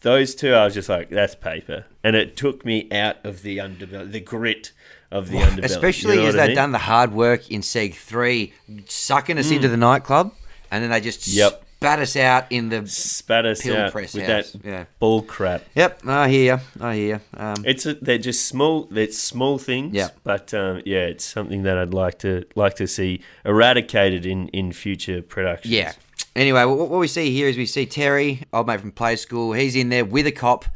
[0.00, 3.58] Those two, I was just like, that's paper, and it took me out of the
[3.58, 4.72] underbelly, the grit
[5.10, 5.64] of the underbelly.
[5.64, 6.56] Especially You know as they've mean?
[6.56, 8.52] done the hard work in Seg 3,
[8.86, 10.32] sucking us into the nightclub,
[10.70, 11.64] and then they just Yep.
[11.78, 12.86] spat us out in the.
[12.86, 14.50] spat us out press with house.
[14.52, 14.84] that Yeah.
[14.98, 15.62] bull crap.
[15.74, 16.60] Yep, I hear you.
[16.84, 17.20] I hear you.
[17.42, 18.86] Um, It's a, they're just small.
[18.90, 19.94] They're small things.
[19.94, 20.08] Yeah.
[20.24, 24.72] But um, yeah, it's something that I'd like to like to see eradicated in in
[24.72, 25.72] future productions.
[25.72, 25.92] Yeah.
[26.36, 29.52] Anyway, what, what we see here is we see Terry, old mate from play school.
[29.54, 30.66] He's in there with a cop.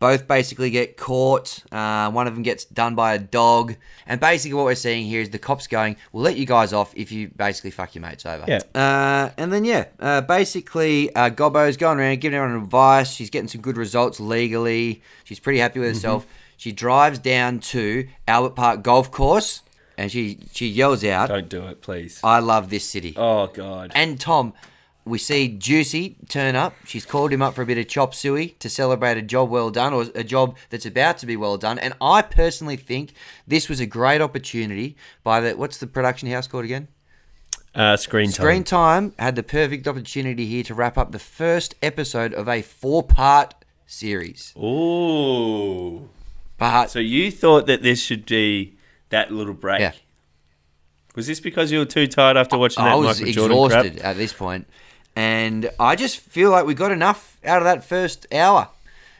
[0.00, 1.62] Both basically get caught.
[1.70, 3.76] Uh, one of them gets done by a dog.
[4.06, 6.92] And basically, what we're seeing here is the cops going, "We'll let you guys off
[6.96, 8.60] if you basically fuck your mates over." Yeah.
[8.74, 13.12] Uh, and then yeah, uh, basically, uh, Gobbo's going around giving everyone advice.
[13.12, 15.02] She's getting some good results legally.
[15.22, 16.26] She's pretty happy with herself.
[16.56, 19.62] She drives down to Albert Park Golf Course,
[19.98, 22.20] and she she yells out, Don't do it, please.
[22.24, 23.92] "I love this city." oh God.
[23.94, 24.54] And Tom,
[25.04, 26.74] we see Juicy turn up.
[26.86, 29.70] She's called him up for a bit of chop suey to celebrate a job well
[29.70, 31.78] done or a job that's about to be well done.
[31.78, 33.12] And I personally think
[33.46, 36.88] this was a great opportunity by the what's the production house called again?
[37.74, 38.32] Uh, screen time.
[38.32, 42.62] Screen Time had the perfect opportunity here to wrap up the first episode of a
[42.62, 43.54] four-part
[43.86, 44.52] series.
[44.56, 46.08] Ooh.
[46.58, 48.76] But So you thought that this should be
[49.10, 49.80] that little break?
[49.80, 49.92] Yeah.
[51.14, 54.16] Was this because you were too tired after watching that I was Michael exhausted at
[54.16, 54.68] this point,
[55.16, 58.68] and I just feel like we got enough out of that first hour.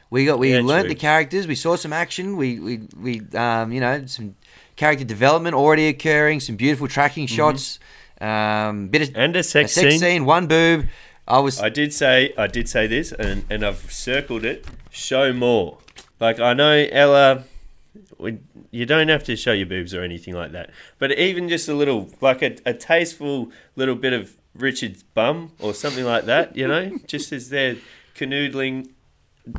[0.09, 0.89] We got we Yeah, learnt true.
[0.89, 4.35] the characters, we saw some action, we we we um, you know some
[4.75, 7.79] character development already occurring, some beautiful tracking shots,
[8.19, 9.19] um, bit of Mm-hmm.
[9.19, 9.99] And a a sex, sex scene.
[9.99, 10.87] scene, one boob.
[11.27, 14.65] I was I did say I did say this, and, and I've circled it.
[14.89, 15.77] Show more.
[16.19, 17.45] Like I know Ella,
[18.17, 18.39] we,
[18.71, 21.73] you don't have to show your boobs or anything like that, but even just a
[21.73, 26.67] little, like a, a tasteful little bit of Richard's bum or something like that, you
[26.67, 27.77] know, just as they're
[28.15, 28.89] canoodling.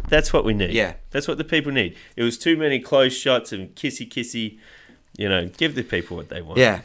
[0.09, 0.71] That's what we need.
[0.71, 0.95] Yeah.
[1.11, 1.97] that's what the people need.
[2.17, 4.59] It was too many close shots and kissy kissy.
[5.19, 6.59] You know, give the people what they want.
[6.59, 6.81] yeah.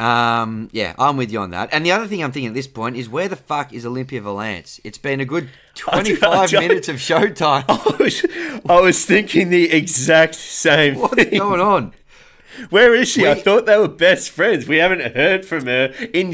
[0.00, 1.68] Um, yeah, I'm with you on that.
[1.72, 4.20] And the other thing I'm thinking at this point is where the fuck is Olympia
[4.20, 4.80] Valance?
[4.82, 7.64] It's been a good 25 don't- minutes of showtime.
[7.68, 8.26] I was,
[8.68, 11.38] I was thinking the exact same What's thing.
[11.38, 11.92] going on?
[12.70, 13.26] Where is she?
[13.26, 14.68] I thought they were best friends.
[14.68, 16.32] We haven't heard from her in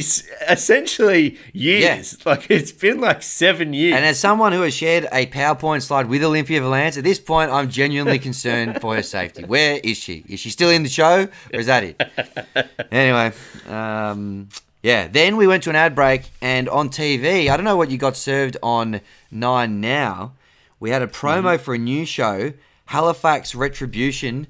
[0.48, 2.24] essentially years.
[2.26, 3.94] Like it's been like seven years.
[3.94, 7.50] And as someone who has shared a PowerPoint slide with Olympia Valance, at this point,
[7.50, 9.44] I'm genuinely concerned for her safety.
[9.44, 10.24] Where is she?
[10.28, 12.02] Is she still in the show, or is that it?
[12.90, 13.33] Anyway,
[13.68, 14.48] um,
[14.83, 15.09] yeah.
[15.09, 17.98] Then we went to an ad break, and on TV, I don't know what you
[17.98, 19.00] got served on
[19.31, 20.33] Nine Now.
[20.81, 22.52] We had a promo for a new show,
[22.87, 24.46] Halifax Retribution.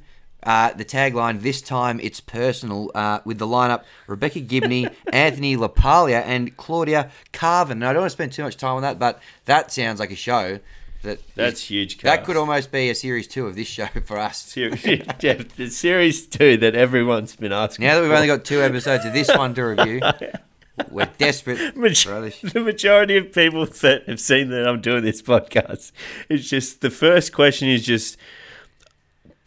[0.48, 6.22] Uh, the tagline this time it's personal uh, with the lineup Rebecca Gibney, Anthony LaPaglia,
[6.24, 7.76] and Claudia Karvan.
[7.78, 10.10] Now, I don't want to spend too much time on that, but that sounds like
[10.10, 10.58] a show
[11.02, 14.16] that That's is- huge That could almost be a series two of this show for
[14.18, 14.38] us.
[14.42, 14.84] Series,
[15.20, 17.84] yeah, the series two that everyone's been asking.
[17.84, 18.16] Now that we've for.
[18.16, 20.00] only got two episodes of this one to review,
[20.90, 25.20] we're desperate Maj- for the majority of people that have seen that I'm doing this
[25.20, 25.92] podcast,
[26.30, 28.16] it's just the first question is just,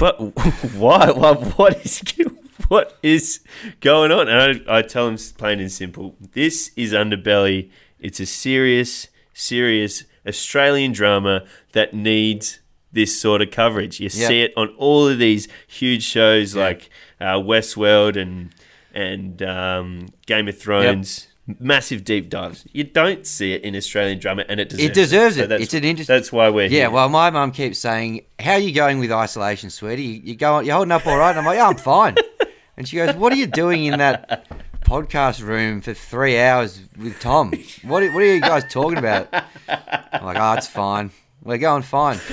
[0.02, 0.16] but
[0.76, 1.12] why?
[1.12, 2.02] What, what is
[2.68, 3.40] what is
[3.82, 4.28] going on?
[4.28, 7.70] And I, I tell them plain and simple: this is Underbelly.
[8.00, 12.60] It's a serious, serious Australian drama that needs
[12.92, 14.00] this sort of coverage.
[14.00, 14.28] You Yeah.
[14.28, 16.64] see it on all of these huge shows Yeah.
[16.64, 18.50] like uh, Westworld and
[18.94, 21.28] and um, Game of Thrones.
[21.60, 22.65] Massive deep dives.
[22.71, 25.47] You don't see it in Australian drama, and it deserves It deserves So it.
[25.49, 26.89] that's- It's an interest- That's why we're Yeah, here.
[26.91, 30.04] well, my mum keeps saying, "How are you going with isolation, sweetie?
[30.04, 30.65] You, you going?
[30.67, 32.15] You holding up all right?" And I'm like, "Yeah, I'm fine."
[32.77, 34.47] And she goes, "What are you doing in that
[34.86, 37.51] podcast room for three hours with Tom?
[37.84, 39.27] What are, What are you guys talking about?"
[39.67, 41.12] I'm like, "Oh, it's fine.
[41.43, 42.19] We're going fine."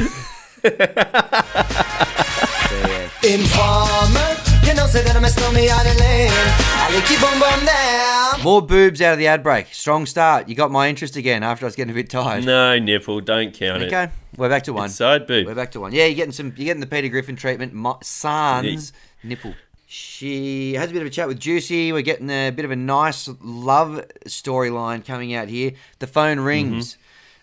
[2.68, 3.08] So, yeah.
[3.24, 4.36] Informer,
[4.68, 6.28] you know, say that I'm a stormy out of lane.
[6.30, 8.44] I keep on bomb down.
[8.44, 9.72] More boobs out of the ad break.
[9.72, 10.46] Strong start.
[10.46, 12.44] You got my interest again after I was getting a bit tired.
[12.44, 13.86] No nipple, don't count it.
[13.86, 14.86] Okay, we're back to one.
[14.86, 15.46] It's side boob.
[15.46, 15.94] We're back to one.
[15.94, 16.48] Yeah, you're getting some.
[16.48, 17.72] You're getting the Peter Griffin treatment.
[17.72, 18.92] My, Sans
[19.22, 19.54] nipple.
[19.86, 21.90] She has a bit of a chat with Juicy.
[21.94, 25.72] We're getting a bit of a nice love storyline coming out here.
[25.98, 26.98] The phone rings.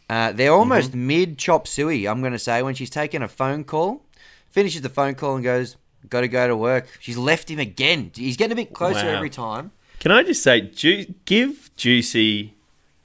[0.08, 2.08] Uh, they're almost mid chop suey.
[2.08, 4.04] I'm going to say when she's taking a phone call,
[4.52, 5.76] finishes the phone call and goes,
[6.10, 8.12] "Got to go to work." She's left him again.
[8.16, 9.14] He's getting a bit closer Wow.
[9.16, 9.72] every time.
[10.00, 12.54] Can I just say, Ju- give Juicy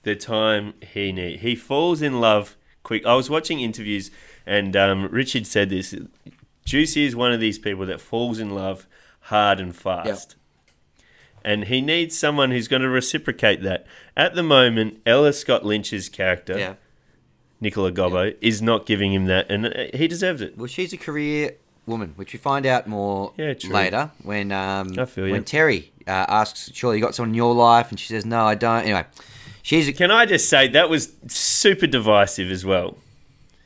[0.02, 1.42] the time he needs.
[1.42, 3.04] He falls in love quick.
[3.06, 4.10] I was watching interviews,
[4.46, 5.94] and um, Richard said this.
[6.64, 8.86] Juicy is one of these people that falls in love
[9.24, 10.36] hard and fast.
[11.42, 13.86] And he needs someone who's going to reciprocate that.
[14.16, 16.74] At the moment, Ella Scott Lynch's character, Yeah.
[17.62, 20.56] Nicola Gobbo, is not giving him that, and uh, he deserves it.
[20.58, 21.52] Well, she's a career
[21.90, 26.96] woman, which we find out more Yeah, later when um, when Terry uh, asks, "Surely
[26.98, 29.04] you got someone in your life?" and she says, "No, I don't." Anyway,
[29.62, 32.96] she's a, Can I just say that was super divisive as well.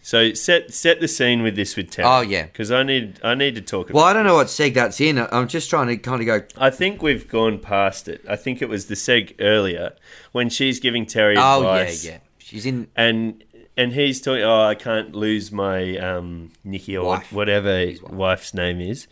[0.03, 2.07] So set set the scene with this with Terry.
[2.07, 2.43] Oh, yeah.
[2.43, 3.89] because I need I need to talk.
[3.89, 5.19] About well, I don't know what seg that's in.
[5.19, 6.43] I'm just trying to kind of go.
[6.59, 8.23] I think we've gone past it.
[8.29, 9.95] I think it was the seg earlier
[10.33, 12.05] when she's giving Terry Oh advice.
[12.05, 12.19] yeah, yeah.
[12.37, 12.89] She's in.
[12.95, 13.43] And
[13.77, 14.43] and he's talking.
[14.43, 17.33] Oh, I can't lose my um, Nikki or Wife.
[17.33, 18.13] whatever His wife.
[18.13, 19.07] wife's name is.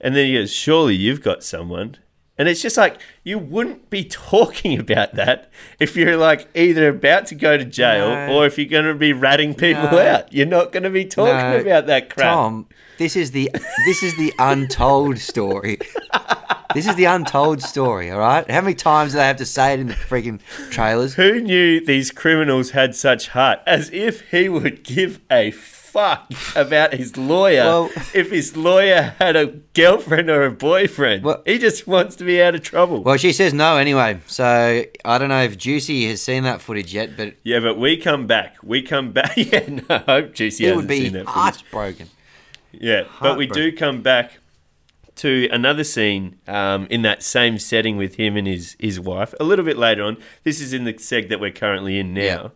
[0.00, 1.96] And then he goes, "Surely you've got someone."
[2.40, 7.26] And it's just like you wouldn't be talking about that if you're like either about
[7.26, 8.32] to go to jail No.
[8.38, 9.98] or if you're going to be ratting people No.
[9.98, 10.32] out.
[10.32, 12.32] You're not going to be talking No, about that crap.
[12.34, 12.68] Tom,
[12.98, 13.50] this is the
[13.86, 15.78] this is the untold story.
[16.74, 18.10] This is the untold story.
[18.10, 18.48] All right.
[18.50, 20.40] How many times do they have to say it in the freaking
[20.70, 21.14] trailers?
[21.14, 23.60] Who knew these criminals had such heart?
[23.66, 29.34] As if he would give a fuck about his lawyer Well- if his lawyer had
[29.36, 31.24] a girlfriend or a boyfriend.
[31.24, 33.02] Well- he just wants to be out of trouble.
[33.02, 34.18] Well, she says no anyway.
[34.26, 37.96] So I don't know if Juicy has seen that footage yet, but yeah, but we
[37.96, 38.56] come back.
[38.62, 39.32] We come back.
[39.38, 41.34] Yeah, no, I hope Juicy it hasn't would be seen that footage.
[41.34, 42.08] heartbroken.
[42.72, 44.38] Yeah, but we do come back
[45.18, 49.44] to another scene um, in that same setting with him and his, his wife a
[49.44, 50.16] little bit later on.
[50.44, 52.20] This is in the seg that we're currently in now.
[52.22, 52.48] Yeah.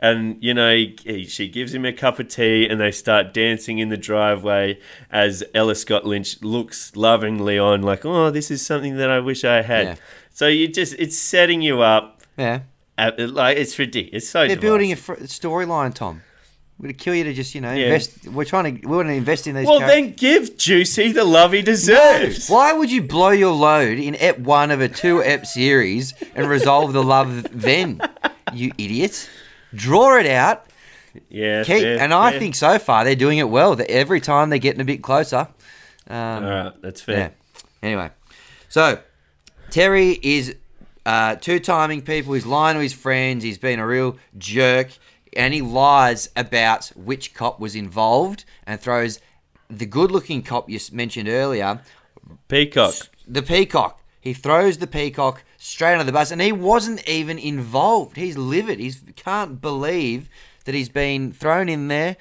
[0.00, 3.34] And, you know, he, he- she gives him a cup of tea and they start
[3.34, 4.78] dancing in the driveway
[5.10, 9.42] as Ella Scott Lynch looks lovingly on, like, oh, this is something that I wish
[9.44, 9.86] I had.
[9.86, 9.94] Yeah.
[10.30, 12.22] So you just, it's setting you up.
[12.36, 12.60] Yeah,
[12.96, 14.22] At, like, it's ridiculous.
[14.22, 16.22] It's so they're building a fr- storyline, Tom.
[16.78, 17.86] We're gonna kill you to just you know Yeah.
[17.86, 18.28] invest.
[18.28, 19.66] We're trying to we want to invest in these.
[19.66, 20.04] Well, characters.
[20.06, 22.48] then give Juicy the love he deserves.
[22.48, 26.48] Why would you blow your load in Ep 1 of a 2 Ep series and
[26.48, 28.00] resolve the love then?
[28.54, 29.28] You idiot.
[29.74, 30.64] Draw it out.
[31.28, 32.38] Yeah, Keep, fair, and I fair.
[32.40, 33.74] think so far they're doing it well.
[33.74, 35.48] That every time they're getting a bit closer.
[36.08, 37.14] Um, All right, that's yeah.
[37.14, 37.32] fair.
[37.82, 38.10] Anyway,
[38.68, 39.00] so
[39.70, 40.54] Terry is
[41.04, 42.34] uh, two timing people.
[42.34, 43.42] He's lying to his friends.
[43.42, 44.88] He's been a real jerk,
[45.38, 49.20] and he lies about which cop was involved and throws
[49.70, 51.80] the good-looking cop you mentioned earlier
[52.48, 52.94] Peacock.
[53.26, 54.02] the peacock.
[54.20, 58.16] He throws the peacock straight under the bus, and he wasn't even involved.
[58.16, 58.80] He's livid.
[58.80, 60.28] He can't believe
[60.64, 62.16] that he's been thrown in there.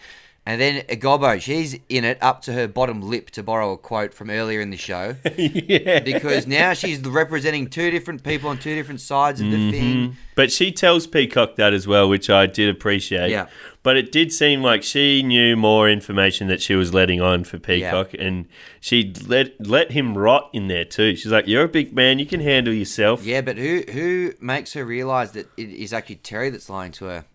[0.47, 4.13] And then Gobbo, she's in it up to her bottom lip, to borrow a quote
[4.13, 5.99] from earlier in the show, yeah.
[5.99, 9.71] because now she's representing two different people on two different sides of the mm-hmm.
[9.71, 10.17] thing.
[10.35, 13.29] But she tells Peacock that as well, which I did appreciate.
[13.29, 13.47] Yeah.
[13.83, 17.59] But it did seem like she knew more information that she was letting on for
[17.59, 18.47] Peacock, and
[18.79, 21.17] she let let him rot in there too.
[21.17, 24.71] She's like, "You're a big man; you can handle yourself." Yeah, but who who makes
[24.75, 27.25] her realise that it is actually Terry that's lying to her?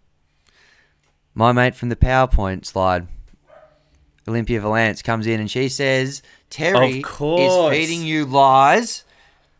[1.35, 3.07] My mate from the PowerPoint slide,
[4.28, 9.05] Olympia Valance, comes in and she says, Terry is feeding you lies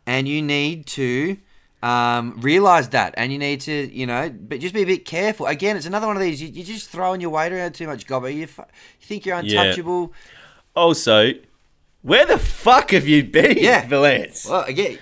[0.07, 1.39] and you need to
[1.83, 5.47] um, realise that and you need to, you know, but just be a bit careful.
[5.47, 8.07] Again, it's another one of these, you, you're just throwing your weight around too much,
[8.07, 8.33] Gobbo.
[8.33, 8.63] You, fu-
[9.01, 9.63] you think you're Yeah.
[9.63, 10.13] untouchable.
[10.77, 11.33] Also,
[12.03, 13.87] where the fuck have you been, Yeah.
[13.87, 14.47] Valance?
[14.47, 14.99] Well, again,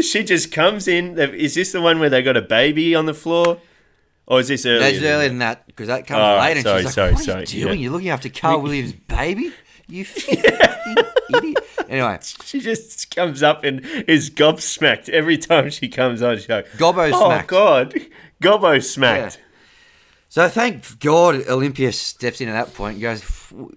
[0.00, 1.18] She just comes in.
[1.18, 3.58] Is this the one where they got a baby on the floor,
[4.26, 4.80] or is this earlier?
[4.80, 5.28] That's earlier that?
[5.28, 6.60] than that because that comes Oh, later.
[6.62, 7.78] sorry, and she's sorry, like, "What sorry, are you doing?
[7.78, 7.82] yeah.
[7.84, 9.52] You're looking after Carl Williams' baby,
[9.88, 10.96] you fucking
[11.34, 11.58] idiot."
[11.88, 16.36] Anyway, She just comes up and is gobsmacked every time she comes on.
[16.36, 17.94] She's like, Gobbo oh, smacked." Oh God.
[18.42, 19.40] Gobbo smacked.
[20.28, 22.94] so thank God Olympia steps in at that point.
[22.94, 23.22] and Goes,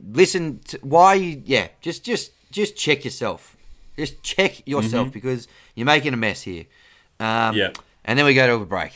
[0.03, 1.41] listen, to, why you?
[1.45, 3.55] Yeah, just just just check yourself.
[3.95, 6.65] Just check yourself because you're making a mess here.
[7.19, 7.71] Um, Yeah.
[8.05, 8.93] And then we go to a break.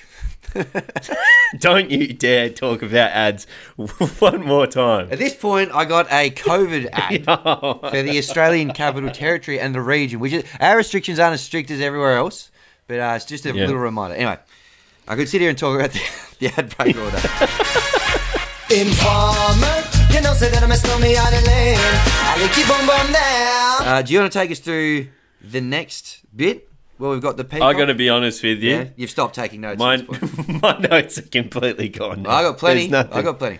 [1.59, 3.45] Don't you dare talk about ads
[4.19, 5.09] one more time.
[5.11, 9.81] At this point, I got a COVID ad for the Australian Capital Territory and the
[9.81, 12.51] region, which is our restrictions aren't as strict as everywhere else,
[12.87, 13.65] but uh, it's just a Yeah.
[13.65, 14.15] little reminder.
[14.15, 14.37] Anyway,
[15.07, 16.01] I could sit here and talk about the,
[16.39, 17.17] the ad break order.
[18.71, 21.77] Informer, you know, say that I'm a stormy out of lane.
[21.77, 23.87] I like keep on bomb down.
[23.87, 25.09] Uh, do you want to take us through
[25.41, 26.69] the next bit?
[26.99, 27.67] Well, we've got the people.
[27.67, 28.75] I've got to be honest with you.
[28.75, 29.79] Yeah, you've stopped taking notes.
[29.79, 30.61] My, at this point.
[30.61, 32.23] my notes are completely gone.
[32.23, 32.29] now.
[32.29, 32.93] I got plenty.
[32.93, 33.59] I got plenty.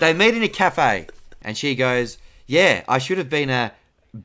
[0.00, 1.08] they meet in a cafe,
[1.42, 3.72] and she goes, "Yeah, I should have been a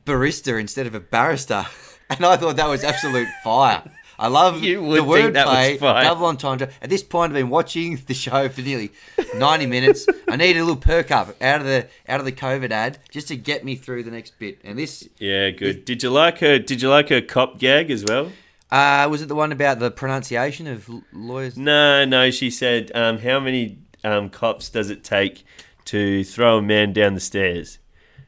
[0.06, 1.66] barista instead of a barrister."
[2.12, 3.84] And I thought that was absolute fire.
[4.20, 6.68] I love the wordplay, double entendre.
[6.82, 8.92] At this point, I've been watching the show for nearly
[9.34, 10.06] ninety minutes.
[10.28, 13.28] I need a little perk up out of the out of the COVID ad just
[13.28, 14.60] to get me through the next bit.
[14.62, 15.86] And this Yeah, good.
[15.86, 16.58] Did you like her?
[16.58, 18.30] Did you like her cop gag as well?
[18.70, 21.56] uh, was it the one about the pronunciation of lawyers?
[21.56, 22.30] No, no.
[22.30, 25.44] She said, um, "How many um, cops does it take
[25.86, 27.78] to throw a man down the stairs?"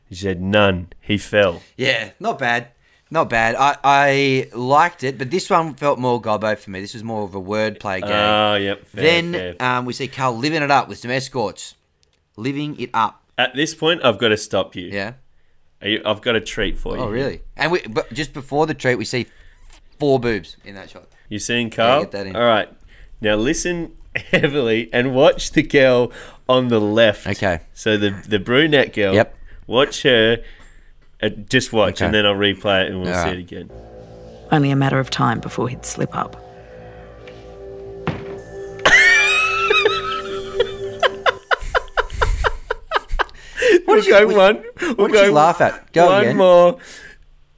[0.08, 0.88] She said, "None.
[1.00, 2.68] He fell." Yeah, not bad.
[3.12, 3.56] Not bad.
[3.56, 6.80] I, I liked it, but this one felt more gobbo for me.
[6.80, 8.04] This was more of a wordplay gag.
[8.10, 8.86] Oh, yep.
[8.86, 9.56] Fair, then fair.
[9.60, 11.74] Um, we see Carl living it up with some escorts.
[12.38, 13.22] Living it up.
[13.36, 14.86] At this point, I've got to stop you.
[14.86, 15.12] Yeah.
[15.82, 17.02] You- I've got a treat for you.
[17.02, 17.42] Oh, really?
[17.54, 19.26] And we, but just before the treat, we see
[19.98, 21.04] four boobs in that shot.
[21.28, 22.04] You seeing Carl?
[22.04, 22.34] get that in.
[22.34, 22.70] All right.
[23.20, 26.10] Now listen heavily and watch the girl
[26.48, 27.26] on the left.
[27.26, 27.60] Okay.
[27.74, 29.12] So the the brunette girl.
[29.14, 29.36] Yep.
[29.66, 30.42] Watch her.
[31.22, 32.06] Uh, just watch, Okay.
[32.06, 33.36] and then I'll replay it, and we'll All see right.
[33.38, 33.70] it again.
[34.50, 36.36] Only a matter of time before he'd slip up.
[43.86, 44.62] We'll did you- go we- one.
[44.80, 45.92] We'll What did you laugh at?
[45.92, 46.12] Go again.
[46.12, 46.36] one again.
[46.36, 46.78] more.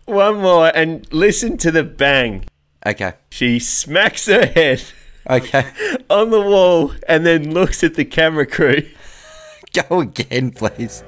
[0.06, 2.44] One more, and listen to the bang.
[2.84, 3.14] Okay.
[3.30, 4.82] She smacks her head
[5.28, 5.64] Okay.
[6.10, 8.82] on the wall, and then looks at the camera crew.
[9.88, 11.02] Go again, please.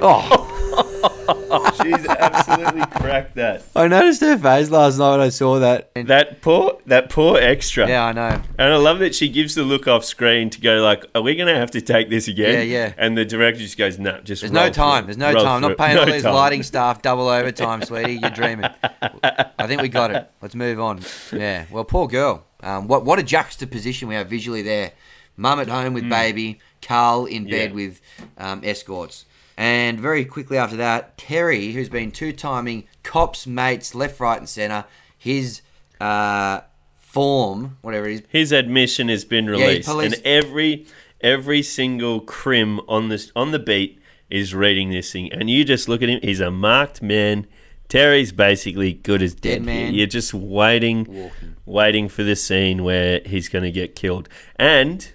[0.00, 0.52] Oh,
[1.82, 3.62] She's absolutely cracked that.
[3.74, 5.90] I noticed her face last night when I saw that.
[5.94, 7.88] That poor, that poor extra.
[7.88, 8.42] Yeah, I know.
[8.58, 11.34] And I love that she gives the look off screen to go like, "Are we
[11.36, 12.92] going to have to take this again?" Yeah, yeah.
[12.98, 15.04] And the director just goes, "No, just There's no time.
[15.04, 15.06] it.
[15.06, 15.60] There's no Roll time.
[15.60, 18.14] through Not paying No all these time." lighting staff double overtime, sweetie.
[18.14, 18.70] You're dreaming.
[19.02, 20.28] I think we got it.
[20.42, 21.00] Let's move on.
[21.32, 21.66] Yeah.
[21.70, 22.44] Well, poor girl.
[22.62, 24.92] Um, what what a juxtaposition we have visually there.
[25.36, 26.60] Mum at home with baby.
[26.82, 27.72] Carl in bed Mm.
[27.72, 27.74] Yeah.
[27.74, 28.00] with
[28.38, 29.25] um, escorts.
[29.56, 34.48] And very quickly after that, Terry, who's been two timing cops, mates, left, right, and
[34.48, 34.84] centre,
[35.16, 35.62] his
[36.00, 36.60] uh,
[36.98, 40.86] form, whatever it is, His admission has been released, police- and every
[41.22, 43.98] every single crim on this on the beat
[44.28, 46.20] is reading this thing, and you just look at him.
[46.22, 47.46] He's a marked man.
[47.88, 49.58] Terry's basically good as dead.
[49.58, 49.94] Dead man.
[49.94, 51.30] You're just waiting,
[51.64, 54.28] waiting for the scene where he's going to get killed.
[54.56, 55.08] And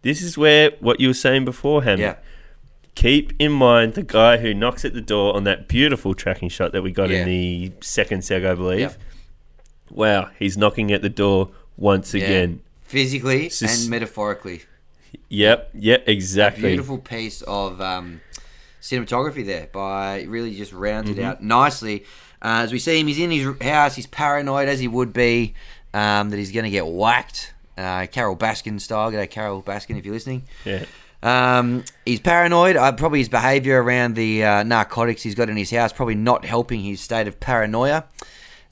[0.00, 2.00] this is where what you were saying before, Hannah.
[2.00, 2.16] yeah.
[3.00, 6.72] Keep in mind the guy who knocks at the door on that beautiful tracking shot
[6.72, 7.20] that we got Yeah.
[7.22, 8.80] in the second seg, I believe.
[8.80, 8.94] Yep.
[9.90, 11.48] Wow, he's knocking at the door
[11.78, 12.24] once Yeah.
[12.24, 12.60] again.
[12.82, 14.64] Physically just- and metaphorically.
[15.30, 16.68] Yep, yep, exactly.
[16.68, 18.20] beautiful piece of um,
[18.82, 21.20] cinematography there by really just rounds Mm-hmm.
[21.20, 22.04] it out nicely.
[22.42, 23.96] Uh, as we see him, he's in his house.
[23.96, 25.54] He's paranoid as he would be
[25.94, 27.54] um, that he's going to get whacked.
[27.78, 29.10] Uh, Carole Baskin style.
[29.10, 30.42] G'day, Carole Baskin, if you're listening.
[30.66, 30.84] Yeah.
[31.22, 32.76] Um, he's paranoid.
[32.76, 36.44] Uh, probably his behaviour around the uh, narcotics he's got in his house probably not
[36.44, 38.04] helping his state of paranoia.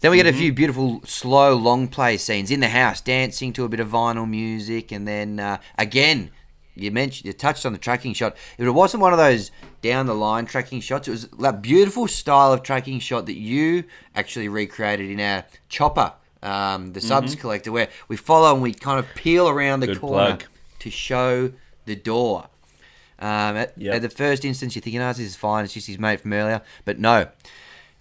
[0.00, 3.64] Then we get a few beautiful slow long play scenes in the house, dancing to
[3.64, 6.30] a bit of vinyl music, and then uh, again,
[6.76, 8.36] you mentioned you touched on the tracking shot.
[8.58, 9.50] If it wasn't one of those
[9.82, 13.82] down the line tracking shots, it was that beautiful style of tracking shot that you
[14.14, 16.12] actually recreated in our chopper,
[16.44, 20.00] um, the subs collector, where we follow and we kind of peel around the Good
[20.00, 20.44] corner plug.
[20.78, 21.52] to show
[21.88, 22.48] the door.
[23.20, 23.94] Um, at, Yep.
[23.96, 25.64] at the first instance, you're thinking, oh, this is fine.
[25.64, 26.62] It's just his mate from earlier.
[26.84, 27.26] But no,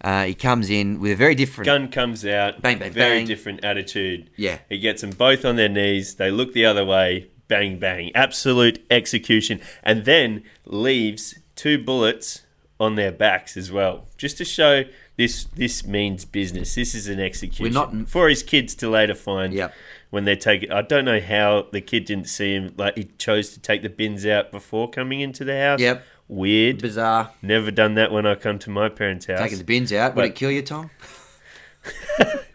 [0.02, 1.66] uh, he comes in with a very different.
[1.66, 3.26] Gun comes out, Bang, bang, very bang.
[3.28, 4.30] different attitude.
[4.36, 4.60] Yeah.
[4.70, 6.16] He gets them both on their knees.
[6.16, 7.28] They look the other way.
[7.48, 8.12] Bang, bang.
[8.14, 9.60] Absolute execution.
[9.82, 12.44] And then leaves two bullets
[12.80, 14.06] on their backs as well.
[14.18, 14.84] Just to show
[15.16, 16.76] this this means business.
[16.76, 17.74] This is an execution.
[17.74, 19.74] not- for his kids to later find Yep.
[20.10, 20.72] When they take it.
[20.72, 22.74] I don't know how the kid didn't see him.
[22.78, 25.80] Like he chose to take the bins out before coming into the house.
[25.80, 26.04] Yep.
[26.30, 26.82] Weird.
[26.82, 27.32] Bizarre.
[27.42, 29.40] Never done that when I come to my parents' house.
[29.40, 30.16] Taking the bins out.
[30.16, 30.90] Would it kill you, Tom?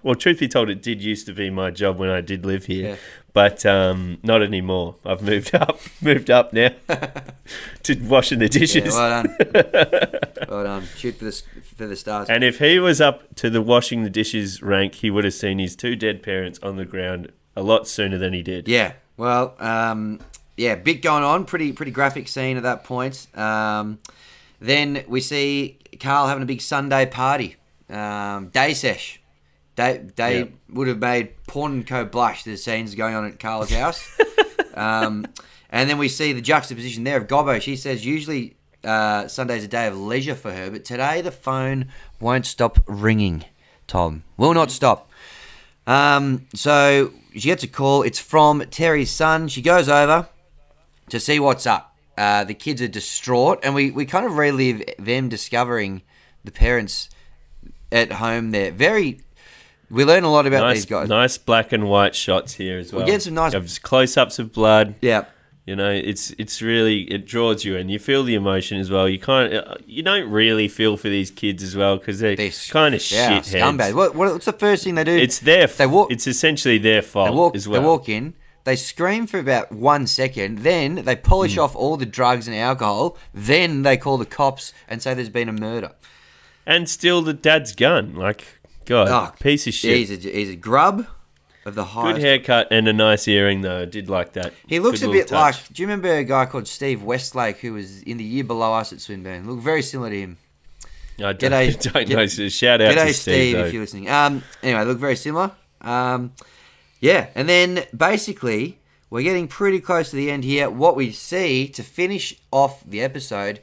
[0.03, 2.67] Well, truth be told, it did used to be my job when I did live
[2.67, 2.97] here, Yeah.
[3.33, 4.97] but um, not anymore.
[5.07, 6.71] I've moved up, moved up now
[7.85, 8.93] to washing the Yeah, dishes.
[8.95, 9.37] well done.
[10.49, 10.89] well done.
[10.97, 11.43] Shoot for the,
[11.77, 12.29] for the stars.
[12.29, 15.61] and if he was up to the washing the dishes rank, he would have seen
[15.61, 18.69] his two dead parents on the ground a lot sooner than he did.
[18.69, 18.93] Yeah.
[19.17, 20.21] Well, um,
[20.57, 21.45] yeah, bit going on.
[21.45, 23.27] Pretty pretty graphic scene at that point.
[23.37, 23.99] Um,
[24.61, 27.57] then we see Carl having a big Sunday party.
[27.91, 29.21] Um, day sesh.
[29.77, 30.51] They, they Yep.
[30.71, 32.05] would have made Porn and Co.
[32.05, 34.19] blush the scenes going on at Carl's house.
[34.75, 35.27] um,
[35.71, 37.61] and then we see the juxtaposition there of Gobbo.
[37.61, 41.89] She says usually uh, Sunday's a day of leisure for her, but today the phone
[42.21, 43.45] won't stop ringing.
[43.87, 45.11] Tom will not stop.
[45.87, 48.03] Um, so she gets a call.
[48.03, 49.49] It's from Terry's son.
[49.49, 50.29] She goes over
[51.09, 51.95] to see what's up.
[52.17, 56.03] Uh, the kids are distraught, and we, we kind of relive them discovering
[56.45, 57.09] the parents
[57.91, 58.71] at home there.
[58.71, 59.21] Very,
[59.91, 61.09] We learn a lot about nice, these guys.
[61.09, 63.05] nice black and white shots here as well.
[63.05, 64.95] We get some nice- close-ups of blood.
[65.01, 65.25] Yeah.
[65.65, 67.89] You know, it's it's really it draws you in.
[67.89, 69.09] You feel the emotion as well.
[69.09, 72.51] You kind of you don't really feel for these kids as well because they're, They're
[72.71, 73.95] kind of yeah, shit scumbag.
[73.95, 75.13] What, what, what's the first thing they do?
[75.17, 75.69] It's their.
[75.69, 77.81] They walk- It's essentially their fault They walk, as well.
[77.81, 78.35] they walk in,
[78.65, 81.61] they scream for about one second, then they polish Hmm.
[81.61, 85.49] off all the drugs and alcohol, then they call the cops and say there's been
[85.49, 85.93] a murder.
[86.67, 88.17] and steal the dad's gun.
[88.17, 89.97] Like God, Oh, piece of shit.
[89.97, 91.07] He's a, he's a grub
[91.65, 93.83] of the Good haircut and a nice earring though.
[93.83, 94.53] I did like that.
[94.67, 95.57] He looks Good a bit touch.
[95.63, 95.73] like.
[95.73, 98.93] Do you remember a guy called Steve Westlake who was in the year below us
[98.93, 99.47] at Swinburne?
[99.47, 100.37] Looked very similar to him.
[101.19, 102.17] I don't, G'day- don't know.
[102.17, 103.57] G'day- So shout out G'day, to Steve.
[103.57, 103.65] though.
[103.67, 104.09] if you're listening.
[104.11, 105.53] Um, anyway, look very similar.
[105.81, 106.33] Um,
[107.01, 108.79] yeah, and then basically
[109.11, 110.71] we're getting pretty close to the end here.
[110.71, 113.61] What we see to finish off the episode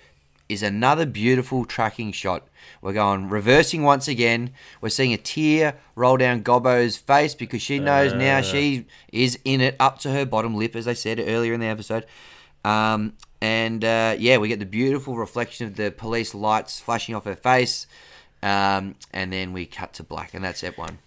[0.49, 2.47] is another beautiful tracking shot.
[2.81, 4.51] We're going reversing once again.
[4.81, 9.61] We're seeing a tear roll down Gobbo's face because she knows now she is in
[9.61, 12.05] it up to her bottom lip, as I said earlier in the episode.
[12.65, 17.25] Um, and uh, yeah, we get the beautiful reflection of the police lights flashing off
[17.25, 17.87] her face.
[18.41, 20.99] Um, and then we cut to black, and that's Ep one.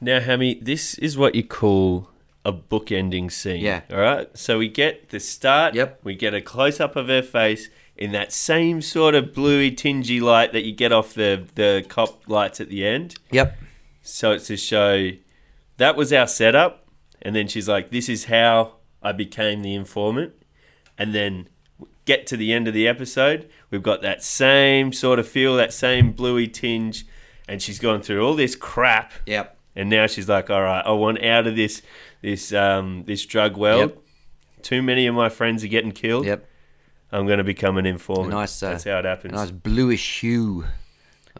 [0.00, 2.10] Now, Hammy, this is what you call
[2.44, 3.60] a bookending scene.
[3.60, 3.80] Yeah.
[3.90, 4.28] All right.
[4.38, 5.74] So we get the start.
[5.74, 6.00] Yep.
[6.04, 10.20] We get a close up of her face in that same sort of bluey, tingy
[10.20, 13.16] light that you get off the the cop lights at the end.
[13.30, 13.56] Yep.
[14.02, 15.10] So it's to show
[15.78, 16.86] that was our setup,
[17.22, 20.32] and then she's like, "This is how I became the informant,"
[20.98, 21.48] and then
[22.04, 25.72] get to the end of the episode, we've got that same sort of feel, that
[25.72, 27.04] same bluey tinge,
[27.48, 29.56] and she's gone through all this crap, Yep.
[29.74, 31.82] and now she's like, "All right, I want out of this
[32.22, 33.90] this um, this drug world.
[33.90, 33.98] Yep.
[34.62, 36.26] Too many of my friends are getting killed.
[36.26, 36.48] Yep.
[37.16, 38.28] I'm going to become an informant.
[38.32, 39.32] A nice, uh, That's how it happens.
[39.34, 40.64] nice bluish hue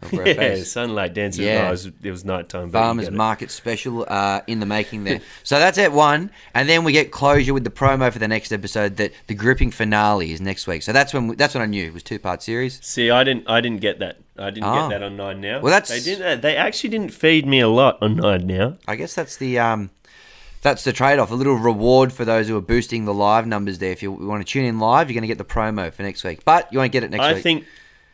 [0.03, 0.71] over yeah, face.
[0.71, 1.43] sunlight dancing.
[1.45, 1.53] Yeah.
[1.63, 2.69] Yeah, it was, it was nighttime.
[2.69, 3.17] but you Farmers get it.
[3.17, 5.21] Market special uh, in the making there.
[5.43, 8.51] so that's at one, and then we get closure with the promo for the next
[8.51, 8.97] episode.
[8.97, 10.83] That the gripping finale is next week.
[10.83, 12.79] So that's when we, that's when I knew it was two part series.
[12.85, 13.49] See, I didn't.
[13.49, 14.17] I didn't get that.
[14.39, 14.87] I didn't Oh.
[14.87, 15.61] get that on Nine Now.
[15.61, 16.25] Well, that's- they didn't.
[16.27, 18.77] uh, They actually didn't feed me a lot on Nine Now.
[18.87, 19.89] I guess that's the um,
[20.67, 21.31] that's the trade off.
[21.31, 23.93] A little reward for those who are boosting the live numbers there.
[23.93, 26.25] If you want to tune in live, you're going to get the promo for next
[26.25, 27.43] week, but you won't get it next I week.
[27.43, 27.65] think.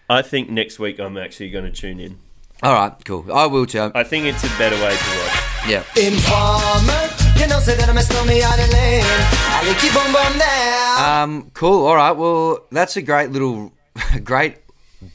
[0.08, 2.20] I think next week I'm actually going to tune in.
[2.62, 3.26] All right, cool.
[3.34, 3.92] I will too.
[3.96, 5.68] I think it's a better way to watch.
[5.68, 5.84] yeah.
[5.98, 7.10] Informer,
[7.42, 9.02] you know, say that I'm a stormy out of lane.
[9.04, 11.24] I like keep on bomb there.
[11.24, 11.88] Um, cool.
[11.88, 12.12] All right.
[12.12, 13.74] Well, that's a great little,
[14.24, 14.58] great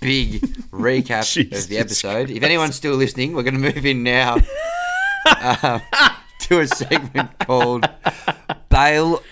[0.01, 0.41] big
[0.73, 2.31] recap of the episode.
[2.31, 4.35] If anyone's still listening, we're going to move in now
[5.63, 5.81] um,
[6.49, 7.89] to a segment called
[8.69, 9.23] "Bail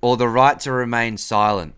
[0.00, 1.74] or the Right to Remain Silent."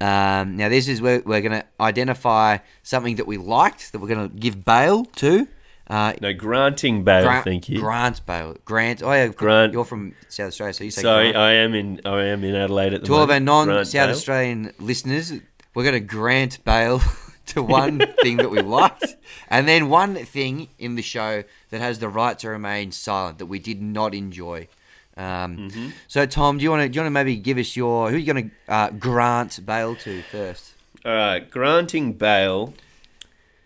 [0.00, 4.08] Um, now, this is where we're going to identify something that we liked that we're
[4.08, 5.46] going to give bail to.
[5.88, 7.22] Uh, No, granting bail.
[7.24, 7.78] Grant, thank you.
[7.80, 8.56] Grant bail.
[8.64, 9.02] Grant.
[9.02, 9.72] Oh yeah, Grant.
[9.72, 11.36] You're from South Australia, so you say Sorry, Grant.
[11.36, 12.00] I am in.
[12.04, 14.10] I am in Adelaide at the To all of our non South.
[14.10, 15.32] Australian listeners,
[15.74, 17.00] we're going to grant bail
[17.46, 19.16] to one thing that we liked,
[19.48, 23.46] and then one thing in the show that has the right to remain silent that
[23.46, 24.68] we did not enjoy.
[25.16, 25.88] Um, Mm-hmm.
[26.08, 28.16] So, Tom, do you want to do you want to maybe give us your who
[28.16, 30.72] are you going to uh, grant bail to first?
[31.04, 32.74] All right, granting bail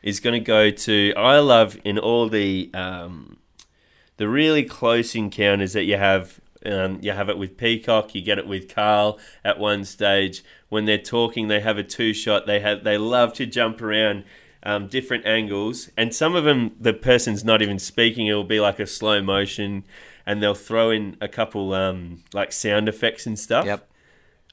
[0.03, 1.13] is going to go to.
[1.17, 3.37] I love in all the um,
[4.17, 6.41] the really close encounters that you have.
[6.67, 8.15] Um, you have it with Peacock.
[8.15, 11.49] You get it with Carl at one stage when they're talking.
[11.49, 12.47] They have a two shot.
[12.47, 14.25] They have they love to jump around
[14.63, 18.27] um, different angles, and some of them the person's not even speaking.
[18.27, 19.85] It will be like a slow motion,
[20.27, 23.65] and they'll throw in a couple um, like sound effects and stuff.
[23.67, 23.89] Yep,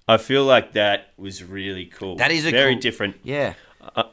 [0.07, 2.18] I feel like that was really cool.
[2.18, 3.16] that is a very cool- different.
[3.24, 3.53] Yeah,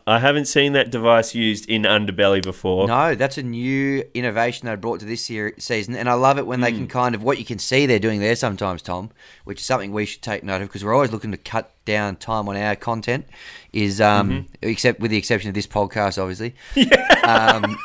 [0.06, 2.86] I, haven't seen that device used in Underbelly before.
[2.88, 6.46] no, that's a new innovation they brought to this year, season, and I love it
[6.46, 9.10] when they can kind of what you can see they're doing there sometimes, Tom,
[9.44, 12.16] which is something we should take note of because we're always looking to cut down
[12.16, 13.26] time on our content.
[13.72, 14.46] Is um, Mm-hmm.
[14.62, 16.54] except with the exception of this podcast, obviously,
[17.24, 17.78] um,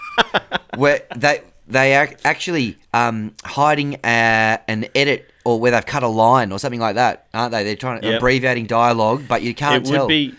[0.77, 6.07] where they they are actually um, hiding uh, an edit or where they've cut a
[6.07, 7.63] line or something like that, aren't they?
[7.63, 8.17] They're trying to Yep.
[8.17, 10.05] abbreviating dialogue, but you can't it tell.
[10.05, 10.35] would be.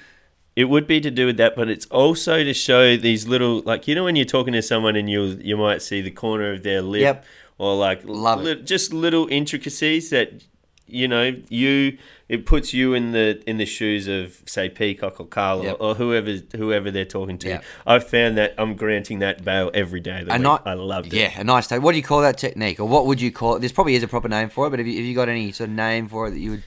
[0.57, 3.87] It would be to do with that, but it's also to show these little, like
[3.87, 6.63] you know, when you're talking to someone and you you might see the corner of
[6.63, 7.25] their lip, Yep.
[7.59, 10.43] or like Love li- just little intricacies that
[10.89, 11.99] you know you
[12.29, 15.77] it puts you in the in the shoes of say Peacock or Carl Yep.
[15.79, 17.49] or, or whoever whoever they're talking to.
[17.49, 17.65] Yep.
[17.87, 20.21] I've found that I'm granting that bail every day.
[20.21, 20.61] Of the A week.
[20.65, 21.19] I loved it.
[21.19, 21.83] Yeah, a nice take.
[21.83, 23.61] What do you call that technique, or what would you call it?
[23.61, 25.53] There's probably is a proper name for it, but have you, have you got any
[25.53, 26.63] sort of name for it that you would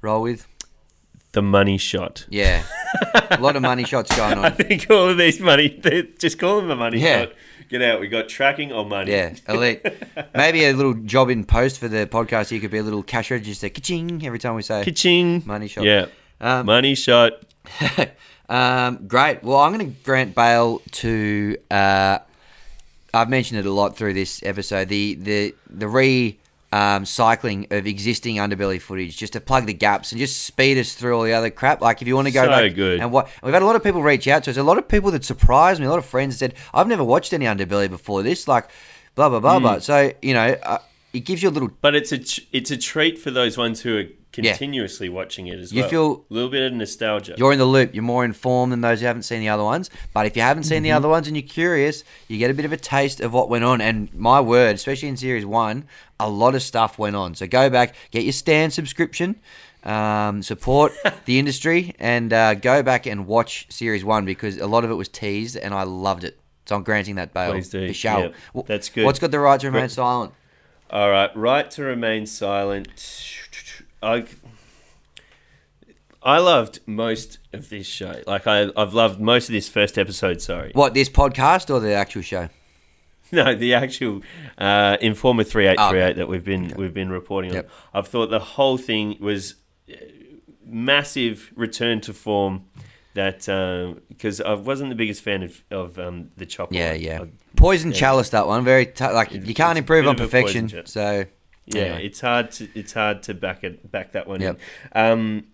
[0.00, 0.48] roll with?
[1.32, 2.26] The money shot.
[2.28, 2.62] Yeah,
[3.30, 4.44] a lot of money shots going on.
[4.44, 5.68] I think all of these money,
[6.18, 7.20] just call them a money Yeah.
[7.24, 7.32] shot
[7.70, 8.00] Get out.
[8.00, 9.12] We got tracking or money.
[9.12, 9.80] Yeah, elite.
[10.34, 12.50] Maybe a little job in post for the podcast.
[12.50, 15.42] You could be a little cash register, ka-ching, every time we say Ka-ching.
[15.46, 15.84] money shot.
[15.84, 16.06] Yeah.
[16.40, 17.32] Um, money shot.
[18.48, 19.42] Um, great.
[19.42, 21.56] Well, I'm going to grant bail to.
[21.70, 22.18] Uh,
[23.14, 24.88] I've mentioned it a lot through this episode.
[24.88, 26.38] The the the re
[26.72, 30.94] um, cycling of existing underbelly footage just to plug the gaps and just speed us
[30.94, 31.80] through all the other crap.
[31.82, 33.00] Like if you want to go So back good.
[33.00, 34.56] and what we've had a lot of people reach out to us.
[34.56, 35.86] A lot of people that surprised me.
[35.86, 38.48] A lot of friends said I've never watched any underbelly before this.
[38.48, 38.68] Like
[39.14, 39.62] blah blah blah Hmm.
[39.62, 39.78] blah.
[39.80, 40.78] So you know, uh,
[41.12, 43.82] it gives you a little But it's a tr- it's a treat for those ones
[43.82, 45.90] who are continuously watching it as You well.
[45.90, 47.34] feel- a little bit of nostalgia.
[47.36, 47.94] you're in the loop.
[47.94, 49.90] You're more informed than those who haven't seen the other ones.
[50.14, 50.96] But if you haven't seen the Mm-hmm.
[50.96, 53.64] other ones and you're curious, you get a bit of a taste of what went
[53.64, 53.80] on.
[53.80, 55.84] And my word, especially in series one,
[56.18, 57.34] a lot of stuff went on.
[57.34, 59.36] So go back, get your Stan subscription,
[59.84, 60.92] um, support
[61.26, 64.94] the industry, and uh, go back and watch series one because a lot of it
[64.94, 66.38] was teased and I loved it.
[66.66, 67.50] So I'm granting that bail.
[67.52, 67.80] Please do.
[67.80, 68.34] Yep,
[68.66, 69.04] that's good.
[69.04, 70.32] What's got the right to remain silent?
[70.90, 73.41] All right, right to remain silent.
[74.02, 74.24] I
[76.22, 78.22] I loved most of this show.
[78.26, 80.40] Like I, I've loved most of this first episode.
[80.40, 82.48] Sorry, What, this podcast or the actual show?
[83.32, 84.22] no, the actual
[84.58, 87.64] uh, Informer three eight three eight that we've been we've been reporting Yep.
[87.94, 88.00] on.
[88.00, 89.56] I've thought the whole thing was
[89.90, 89.94] uh,
[90.64, 92.64] massive return to form.
[93.14, 93.40] That
[94.08, 96.74] because I wasn't the biggest fan of, of um, the chopper.
[96.74, 97.22] Yeah, yeah.
[97.22, 97.96] I- Poison yeah.
[97.98, 98.64] chalice, that one.
[98.64, 100.70] Very t- like you can't improve on perfection.
[100.86, 101.26] So
[101.66, 102.06] Yeah, Anyway.
[102.06, 104.58] it's hard to it's hard to back it back that one Yep.
[104.94, 105.00] in.
[105.00, 105.44] Um,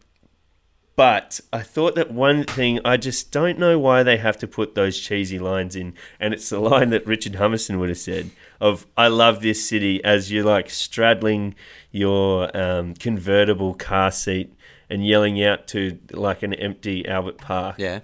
[0.96, 4.74] but I thought that one thing I just don't know why they have to put
[4.74, 8.30] those cheesy lines in, and it's the line that Richard Hummerson would have said
[8.60, 11.54] of "I love this city" as you're like straddling
[11.92, 14.52] your um, convertible car seat
[14.90, 17.76] and yelling out to like an empty Albert Park.
[17.78, 18.00] yeah.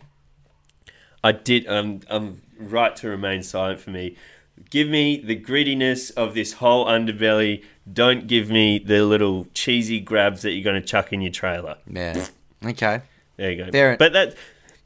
[1.25, 1.67] I did.
[1.67, 4.15] Um, I'm right to remain silent for me.
[4.71, 7.65] Give me the grittiness of this whole underbelly.
[7.93, 11.77] Don't give me the little cheesy grabs that you're going to chuck in your trailer.
[11.91, 12.27] Yeah.
[12.65, 13.03] Okay.
[13.37, 13.71] There you go.
[13.71, 14.37] There- but that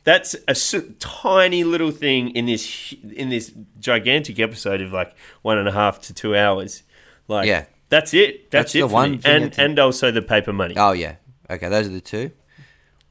[0.05, 5.69] that's a tiny little thing in this in this gigantic episode of like one and
[5.69, 6.83] a half to two hours.
[7.29, 7.67] Like, Yeah.
[7.91, 8.51] that's it.
[8.51, 10.75] That's, That's it the for one And and also the paper money.
[10.77, 11.17] Oh yeah.
[11.51, 12.31] Okay, those are the two.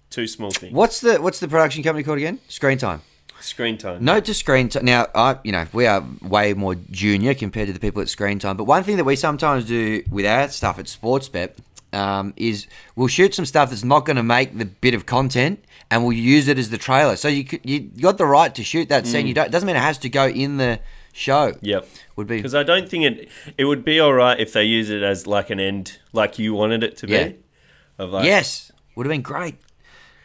[0.10, 0.74] Two small things.
[0.74, 2.40] What's the what's the production company called again?
[2.48, 3.02] Screen Time.
[3.42, 4.04] Screen time.
[4.04, 4.86] Note to Screen Time.
[4.86, 8.40] Now, I you know we are way more junior compared to the people at Screen
[8.40, 8.58] Time.
[8.58, 11.52] But one thing that we sometimes do with our stuff at Sportsbet
[11.94, 15.64] um, is we'll shoot some stuff that's not going to make the bit of content,
[15.90, 17.16] and we'll use it as the trailer.
[17.16, 19.28] So you could, you got the right to shoot that scene.
[19.28, 20.80] You don't It doesn't mean it has to go in the
[21.14, 21.54] show.
[21.62, 21.88] Yep.
[22.16, 24.90] Would be Because I don't think it it would be all right if they use
[24.90, 27.14] it as like an end, like you wanted it to be.
[27.14, 27.32] Yeah.
[28.00, 29.56] Of like, yes, would have been great.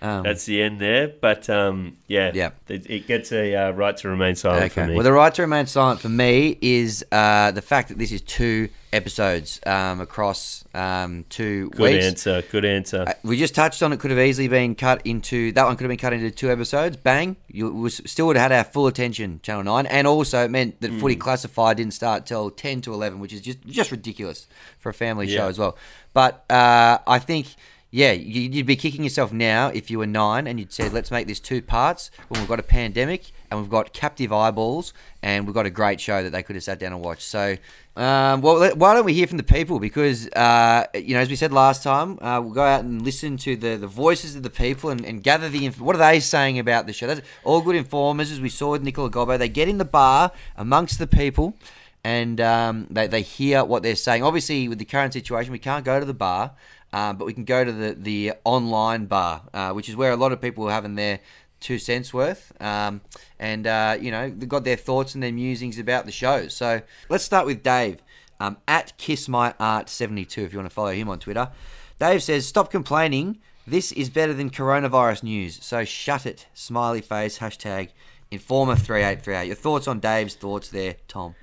[0.03, 1.09] Um, that's the end there.
[1.09, 2.50] But um, yeah, Yeah.
[2.68, 4.90] it, it gets a uh, right to remain silent for Okay.
[4.90, 4.94] me.
[4.96, 8.20] Well, the right to remain silent for me is uh, the fact that this is
[8.20, 11.94] two episodes um, across um, two good weeks.
[11.94, 12.42] Good answer.
[12.50, 13.05] Good answer.
[13.07, 14.00] Uh, We just touched on it.
[14.00, 15.76] Could have easily been cut into that one.
[15.76, 16.96] Could have been cut into two episodes.
[16.96, 17.36] Bang!
[17.48, 20.80] You was, still would have had our full attention, Channel Nine, and also it meant
[20.80, 20.98] that Hmm.
[20.98, 24.46] Footy Classified didn't start till ten to eleven, which is just just ridiculous
[24.80, 25.76] for a family show as well.
[26.12, 27.46] But uh, I think.
[27.95, 31.11] Yeah, you- you'd be kicking yourself now if you were nine and you'd said, let's
[31.11, 35.47] make this two parts when we've got a pandemic and we've got captive eyeballs and
[35.47, 37.20] we've got a great show that they could have sat down and watched.
[37.28, 37.59] So,
[37.95, 39.78] um, well, why don't we hear from the people?
[39.78, 43.36] Because, uh, you know, as we said last time, uh, we'll go out and listen
[43.36, 46.18] to the, the voices of the people and, and gather the inf- what are they
[46.18, 47.07] saying about the show.
[47.07, 49.38] That's all good informers, as we saw with Nicola Gobbo.
[49.38, 51.59] They get in the bar amongst the people
[52.05, 54.22] and um, they, they hear what they're saying.
[54.22, 56.53] Obviously, with the current situation, we can't go to the bar,
[56.93, 60.16] um, but we can go to the, the online bar, uh, which is where a
[60.16, 61.20] lot of people are having their
[61.61, 62.53] two cents worth.
[62.61, 63.01] Um,
[63.38, 66.49] and, uh, you know, they've got their thoughts and their musings about the show.
[66.49, 68.03] So let's start with Dave
[68.40, 71.51] um, at KissMyArt72 if you want to follow him on Twitter.
[71.99, 73.38] Dave says, Stop complaining.
[73.66, 75.59] This is better than coronavirus news.
[75.62, 76.49] So shut it.
[76.53, 77.38] Smiley face.
[77.38, 77.90] Hashtag
[78.32, 79.47] Informer3838.
[79.47, 81.36] Your thoughts on Dave's thoughts there, Tom?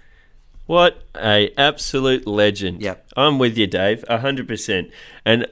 [0.69, 2.83] What a absolute legend.
[2.83, 3.07] Yep.
[3.17, 4.91] I'm with you, Dave, hundred percent.
[5.25, 5.47] And